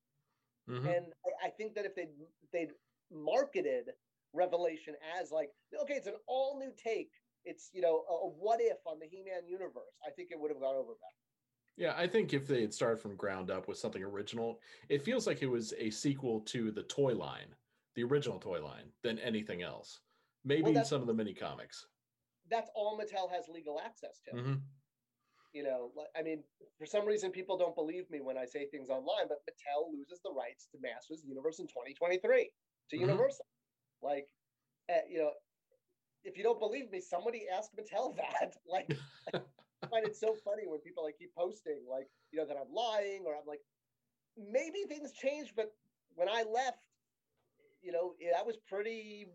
[0.68, 0.96] Mhm.
[0.96, 1.06] And
[1.42, 2.09] I, I think that if they
[2.52, 2.68] they
[3.11, 3.90] marketed
[4.32, 5.50] Revelation as like,
[5.82, 7.11] okay, it's an all new take.
[7.44, 9.94] It's you know a, a what if on the He-Man universe.
[10.06, 11.12] I think it would have gone over better.
[11.76, 15.26] Yeah, I think if they had started from ground up with something original, it feels
[15.26, 17.54] like it was a sequel to the toy line,
[17.94, 20.00] the original toy line, than anything else.
[20.42, 21.87] Maybe that's- some of the mini comics.
[22.48, 24.30] That's all Mattel has legal access to.
[24.40, 24.54] hmm
[25.57, 26.45] You know, I mean,
[26.79, 30.21] for some reason, people don't believe me when I say things online, but Mattel loses
[30.23, 32.53] the rights to Masters Universe in 2023
[32.90, 32.99] to Mhm.
[32.99, 33.47] Universal.
[34.03, 34.29] Like,
[34.90, 35.33] uh, you know,
[36.25, 38.57] if you don't believe me, somebody ask Mattel that.
[38.66, 38.90] Like,
[39.83, 42.72] I find it so funny when people like keep posting, like, you know, that I'm
[42.72, 43.61] lying or I'm like,
[44.37, 45.72] maybe things changed, but
[46.14, 46.78] when I left,
[47.83, 49.26] you know, that was pretty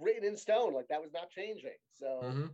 [0.00, 0.74] written in stone.
[0.74, 1.78] Like, that was not changing.
[1.92, 2.46] So, hmm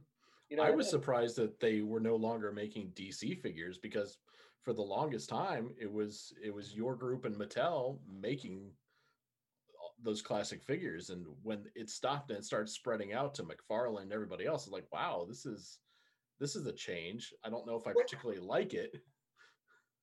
[0.49, 4.18] you know, I was surprised that they were no longer making DC figures because
[4.62, 8.72] for the longest time it was it was your group and Mattel making
[10.03, 14.12] those classic figures and when it stopped and it started spreading out to McFarlane and
[14.12, 15.80] everybody else it's like wow this is
[16.40, 19.03] this is a change I don't know if I particularly like it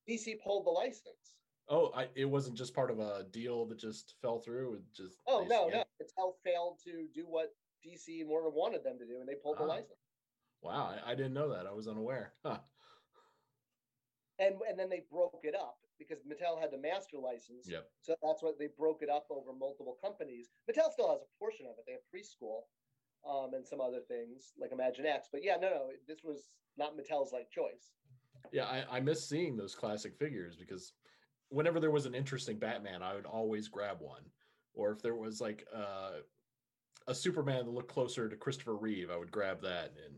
[0.08, 1.36] DC pulled the license.
[1.68, 4.74] Oh, I, it wasn't just part of a deal that just fell through.
[4.74, 5.84] It just Oh no, no.
[6.00, 7.54] Mattel failed to do what
[7.86, 9.66] DC and Warner wanted them to do, and they pulled the Ah.
[9.66, 10.01] license.
[10.62, 11.66] Wow, I, I didn't know that.
[11.66, 12.32] I was unaware.
[12.44, 12.58] Huh.
[14.38, 17.68] And and then they broke it up because Mattel had the master license.
[17.68, 17.86] Yep.
[18.00, 20.48] So that's what they broke it up over multiple companies.
[20.68, 21.84] Mattel still has a portion of it.
[21.86, 22.62] They have preschool
[23.28, 25.28] um, and some other things like Imaginext.
[25.32, 27.92] But yeah, no, no, this was not Mattel's like choice.
[28.52, 30.92] Yeah, I, I miss seeing those classic figures because
[31.48, 34.22] whenever there was an interesting Batman, I would always grab one.
[34.74, 36.20] Or if there was like uh,
[37.06, 39.92] a Superman that looked closer to Christopher Reeve, I would grab that.
[40.04, 40.16] And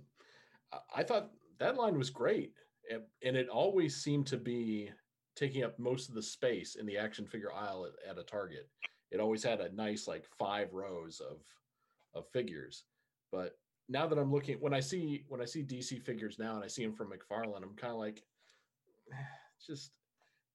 [0.95, 2.53] I, thought that line was great.
[2.91, 4.91] And, it always seemed to be
[5.37, 8.69] taking up most of the space in the action figure aisle at, at a Target.
[9.11, 11.39] It always had a nice like five rows of
[12.15, 12.85] of figures.
[13.33, 13.57] But
[13.89, 16.69] now that I'm looking when I see when I see DC figures now and I
[16.69, 18.23] see them from McFarlane, I'm kind of like
[19.67, 19.93] just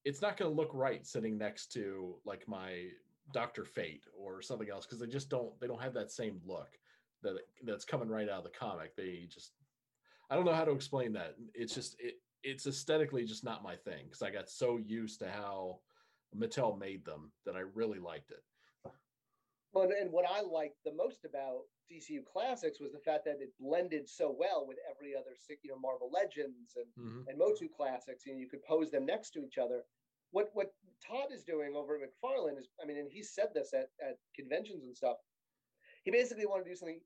[0.05, 2.87] it's not going to look right sitting next to like my
[3.33, 6.69] Doctor Fate or something else because they just don't they don't have that same look
[7.21, 8.95] that that's coming right out of the comic.
[8.95, 9.51] They just
[10.29, 11.35] I don't know how to explain that.
[11.53, 15.29] It's just it it's aesthetically just not my thing because I got so used to
[15.29, 15.79] how
[16.37, 18.43] Mattel made them that I really liked it.
[19.73, 23.51] Well, and- what I liked the most about DCU Classics was the fact that it
[23.59, 25.31] blended so well with every other,
[25.63, 27.27] you know, Marvel Legends and Mhm.
[27.27, 28.25] and Motu Classics.
[28.25, 29.85] You know, you could pose them next to each other.
[30.31, 33.73] What what Todd is doing over at McFarlane is, I mean, and he said this
[33.73, 35.17] at at conventions and stuff.
[36.03, 37.03] He basically wanted to do something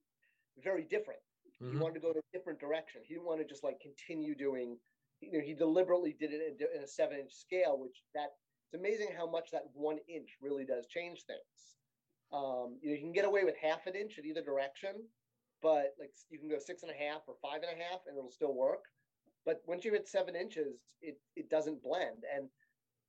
[0.57, 1.21] very different.
[1.59, 1.79] He Mhm.
[1.79, 3.03] wanted to go in a different direction.
[3.03, 4.79] He didn't want to just like continue doing.
[5.21, 9.11] You know, he deliberately did it in, a seven inch scale, which that it's amazing
[9.11, 11.77] how much that one inch really does change things.
[12.31, 15.09] Um, you know, you can get away with half an inch in either direction,
[15.61, 18.17] but like you can go six and a half or five and a half, and
[18.17, 18.83] it'll still work.
[19.45, 22.25] But once you hit seven inches, it it doesn't blend.
[22.25, 22.51] And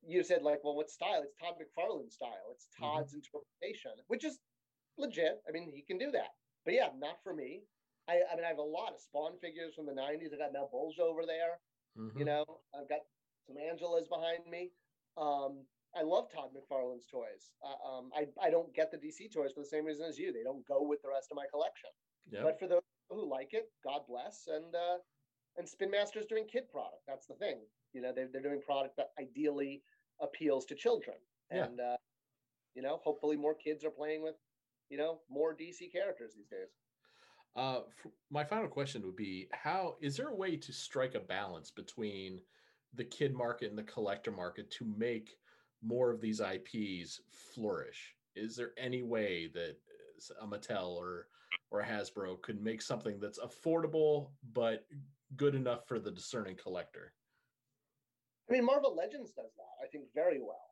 [0.01, 1.23] you said like, well, what style?
[1.23, 2.51] It's Todd McFarlane's style.
[2.51, 2.79] It's Mhm.
[2.79, 4.39] Todd's interpretation, which is
[4.97, 5.41] legit.
[5.47, 6.35] I mean, he can do that.
[6.63, 7.63] But yeah, not for me.
[8.07, 10.33] I, I mean, I have a lot of Spawn figures from the '90s.
[10.33, 11.59] I got Malebolgia over there.
[11.97, 12.19] Mhm.
[12.19, 13.01] You know, I've got
[13.47, 14.71] some Angelas behind me.
[15.17, 17.53] Um, I love Todd McFarlane's toys.
[17.63, 20.33] Uh, um, I I don't get the DC toys for the same reason as you.
[20.33, 21.89] They don't go with the rest of my collection.
[22.31, 22.43] Yep.
[22.43, 24.47] But for those who like it, God bless.
[24.47, 24.97] And uh,
[25.57, 27.03] and Spin Master's doing kid product.
[27.07, 27.59] That's the thing.
[27.93, 29.83] You know, they're they're doing product that ideally
[30.19, 31.17] appeals to children.
[31.51, 31.65] Yeah.
[31.65, 31.97] And uh,
[32.75, 34.35] you know, hopefully more kids are playing with,
[34.89, 36.67] you know, more DC characters these days.
[37.55, 37.81] Uh,
[38.29, 42.41] my final question would be: How is there a way to strike a balance between
[42.93, 45.37] the kid market and the collector market to make
[45.81, 47.21] more of these IPs
[47.53, 48.15] flourish?
[48.35, 49.77] Is there any way that
[50.41, 51.27] uh, a Mattel or
[51.71, 54.85] or Hasbro could make something that's affordable but
[55.35, 57.13] good enough for the discerning collector?
[58.49, 60.69] I mean, Marvel Legends does that, I think, very well.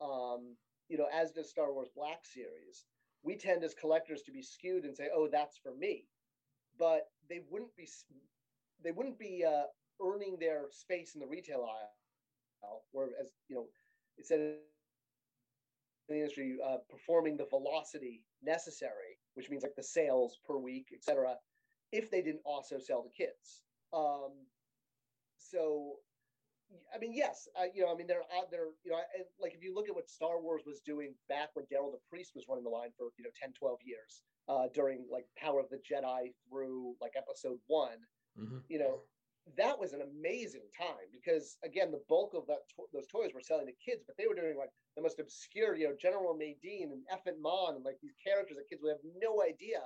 [0.00, 0.56] Um,
[0.88, 2.86] you know, as does Star Wars Black Series.
[3.22, 6.08] We tend as collectors to be skewed and say, "Oh, that's for me,"
[6.82, 7.88] but they wouldn't be
[8.82, 9.66] they wouldn't be uh,
[10.04, 13.66] earning their space in the retail aisle, or as you know,
[14.18, 14.56] it said in
[16.08, 21.36] the industry, uh, performing the velocity necessary, which means like the sales per week, etc.
[21.92, 23.62] If they didn't also sell to kids,
[23.92, 24.32] um,
[25.38, 25.98] so
[26.92, 28.98] I mean, yes, uh, you know, I mean, they're out there, you know,
[29.40, 32.46] like if you look at what Star Wars was doing back when Derryl DePriest was
[32.48, 35.78] running the line for, you know, 10, 12 years uh, during like Power of the
[35.78, 37.98] Jedi through like episode one,
[38.38, 38.64] Mhm.
[38.68, 39.02] you know,
[39.56, 43.40] that was an amazing time because again, the bulk of that to- those toys were
[43.40, 46.92] selling to kids, but they were doing like the most obscure, you know, General Madine
[46.92, 49.82] and Ephant Mon and like these characters that kids would have no idea.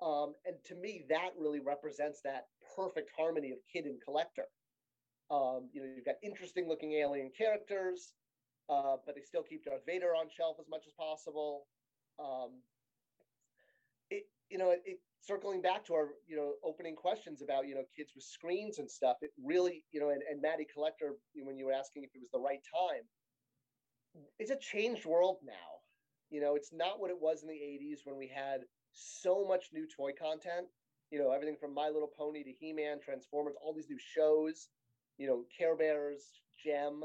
[0.00, 4.46] Um, and to me, that really represents that perfect harmony of kid and collector.
[5.30, 8.14] Um, you know, you've got interesting looking alien characters,
[8.68, 11.68] uh, but they still keep Darth Vader on shelf as much as possible.
[12.18, 12.62] Um,
[14.50, 17.84] you know, it, it circling back to our, you know, opening questions about, you know,
[17.96, 19.16] kids with screens and stuff.
[19.22, 22.30] It really, you know, and, and Matty Collector, when you were asking if it was
[22.32, 23.04] the right time,
[24.38, 25.80] it's a changed world now.
[26.30, 28.60] You know, it's not what it was in the 80s when we had
[28.92, 30.66] so much new toy content.
[31.10, 34.68] You know, everything from My Little Pony to He Man, Transformers, all these new shows,
[35.18, 36.22] you know, Care Bears,
[36.64, 37.02] Jem,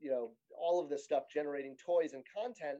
[0.00, 2.78] you know, all of this stuff generating toys and content.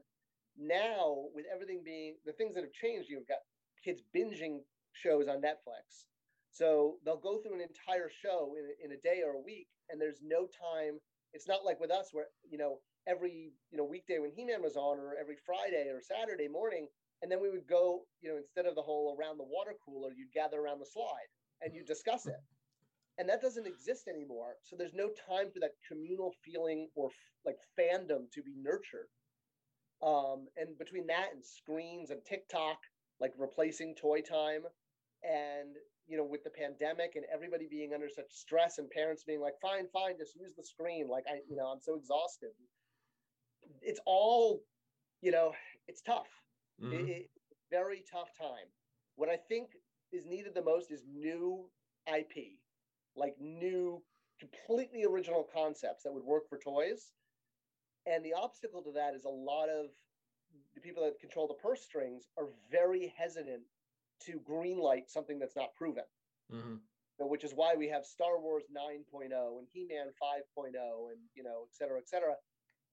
[0.57, 3.39] Now, with everything being the things that have changed, you've got
[3.83, 4.59] kids binging
[4.93, 6.07] shows on Netflix.
[6.51, 9.99] So they'll go through an entire show in, in a day or a week, and
[10.01, 10.99] there's no time.
[11.33, 14.61] It's not like with us where, you know, every, you know, weekday when He Man
[14.61, 16.87] was on, or every Friday or Saturday morning,
[17.21, 20.11] and then we would go, you know, instead of the whole around the water cooler,
[20.15, 21.29] you'd gather around the slide
[21.61, 22.39] and you discuss it.
[23.17, 24.55] and that doesn't exist anymore.
[24.63, 27.13] So there's no time for that communal feeling or f-
[27.45, 29.09] like fandom to be nurtured.
[30.03, 32.77] Um, and between that and screens and TikTok,
[33.19, 34.63] like replacing toy time,
[35.23, 35.75] and
[36.07, 39.53] you know, with the pandemic and everybody being under such stress and parents being like,
[39.61, 41.07] fine, fine, just use the screen.
[41.07, 42.49] Like I, you know, I'm so exhausted.
[43.81, 44.61] It's all,
[45.21, 45.53] you know,
[45.87, 46.27] it's tough.
[46.81, 46.93] Mhm.
[46.93, 47.29] It, it,
[47.71, 48.67] very tough time.
[49.15, 49.69] What I think
[50.11, 51.69] is needed the most is new
[52.07, 52.59] IP,
[53.15, 54.03] like new,
[54.39, 57.13] completely original concepts that would work for toys.
[58.05, 59.87] And the obstacle to that is a lot of
[60.75, 63.63] the people that control the purse strings are very hesitant
[64.21, 66.03] to greenlight something that's not proven.
[66.51, 66.81] Mhm.
[67.17, 71.65] So, which is why we have Star Wars 9.0 and He-Man 5.0 and you know,
[71.69, 72.35] et cetera, et cetera.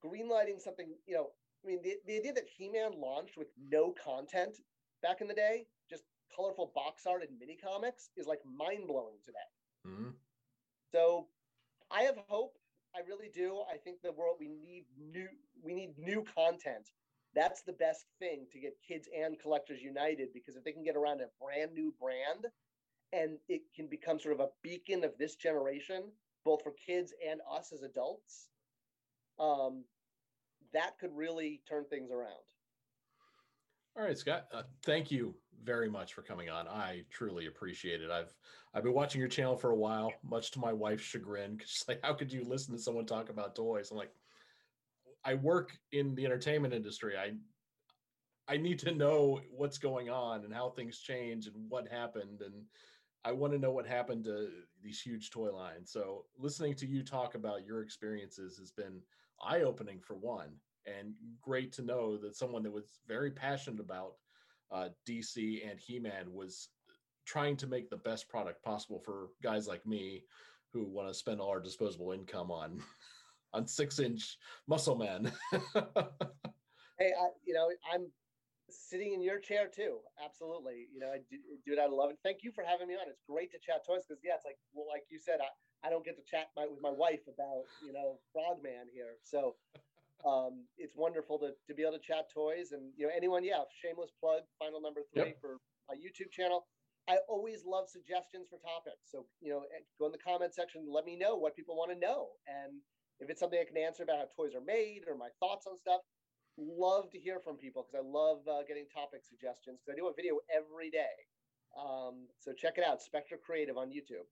[0.04, 1.32] Greenlighting something, you know,
[1.64, 4.56] I mean, the, the idea that He-Man launched with no content
[5.02, 6.04] back in the day, just
[6.34, 9.48] colorful box art and mini comics, is like mind blowing today.
[9.86, 10.14] Mhm.
[10.92, 11.28] So
[11.90, 12.58] I have hope.
[12.94, 13.62] I really do.
[13.72, 15.28] I think the world we need new
[15.62, 16.90] we need new content.
[17.34, 20.96] That's the best thing to get kids and collectors united because if they can get
[20.96, 22.46] around a brand new brand
[23.12, 26.04] and it can become sort of a beacon of this generation,
[26.44, 28.48] both for kids and us as adults,
[29.38, 29.84] um,
[30.72, 32.44] that could really turn things around.
[33.96, 34.46] All right, Scott.
[34.52, 36.68] Uh, thank you very much for coming on.
[36.68, 38.10] I truly appreciate it.
[38.10, 38.32] I've
[38.72, 41.58] I've been watching your channel for a while, much to my wife's chagrin.
[41.64, 44.12] She's like, "How could you listen to someone talk about toys?" I'm like,
[45.24, 47.16] I work in the entertainment industry.
[47.16, 47.32] I
[48.48, 52.64] I need to know what's going on and how things change and what happened, and
[53.24, 54.48] I want to know what happened to
[54.82, 55.92] these huge toy lines.
[55.92, 59.00] So listening to you talk about your experiences has been
[59.40, 60.56] eye opening for one,
[60.86, 64.14] and great to know that someone that was very passionate about
[64.72, 66.68] uh, DC and He Man was
[67.26, 70.24] trying to make the best product possible for guys like me
[70.72, 72.82] who want to spend all our disposable income on
[73.52, 75.32] on six inch muscle man.
[77.00, 78.12] Hey, I, you know, I'm
[78.68, 80.00] sitting in your chair too.
[80.22, 80.84] Absolutely.
[80.92, 82.10] You know, I do, do it out of love.
[82.10, 83.08] And thank you for having me on.
[83.08, 85.48] It's great to chat toys because, yeah, it's like, well, like you said, I,
[85.86, 89.16] I don't get to chat my, with my wife about, you know, Frogman here.
[89.24, 89.56] So
[90.28, 92.72] um, it's wonderful to, to be able to chat toys.
[92.72, 95.40] And, you know, anyone, yeah, shameless plug, final number three Yep.
[95.40, 95.56] for
[95.88, 96.66] my YouTube channel.
[97.08, 99.08] I always love suggestions for topics.
[99.08, 99.64] So, you know,
[99.98, 102.36] go in the comment section, let me know what people want to know.
[102.44, 102.76] And
[103.20, 105.78] if it's something I can answer about how toys are made or my thoughts on
[105.78, 106.00] stuff,
[106.56, 110.08] love to hear from people because I love uh, getting topic suggestions because I do
[110.08, 111.28] a video every day.
[111.78, 114.26] Um, so check it out, Spector Creative on YouTube.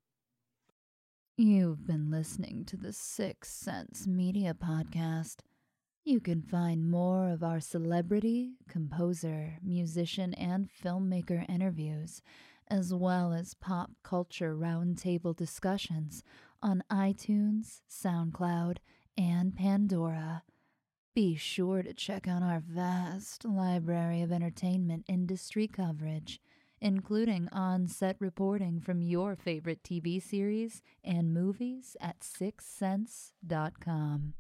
[1.37, 5.37] You've been listening to the Six Sense Media Podcast.
[6.05, 12.23] You can find more of our celebrity, composer, musician, and filmmaker interviews,
[12.69, 16.25] as well as pop culture roundtable discussions
[16.63, 18.79] on iTunes, SoundCloud,
[19.17, 20.43] and Pandora.
[21.15, 26.41] Be sure to check out our vast library of entertainment industry coverage,
[26.81, 34.35] including on set reporting from your favorite TV series and movies at sixsense.com.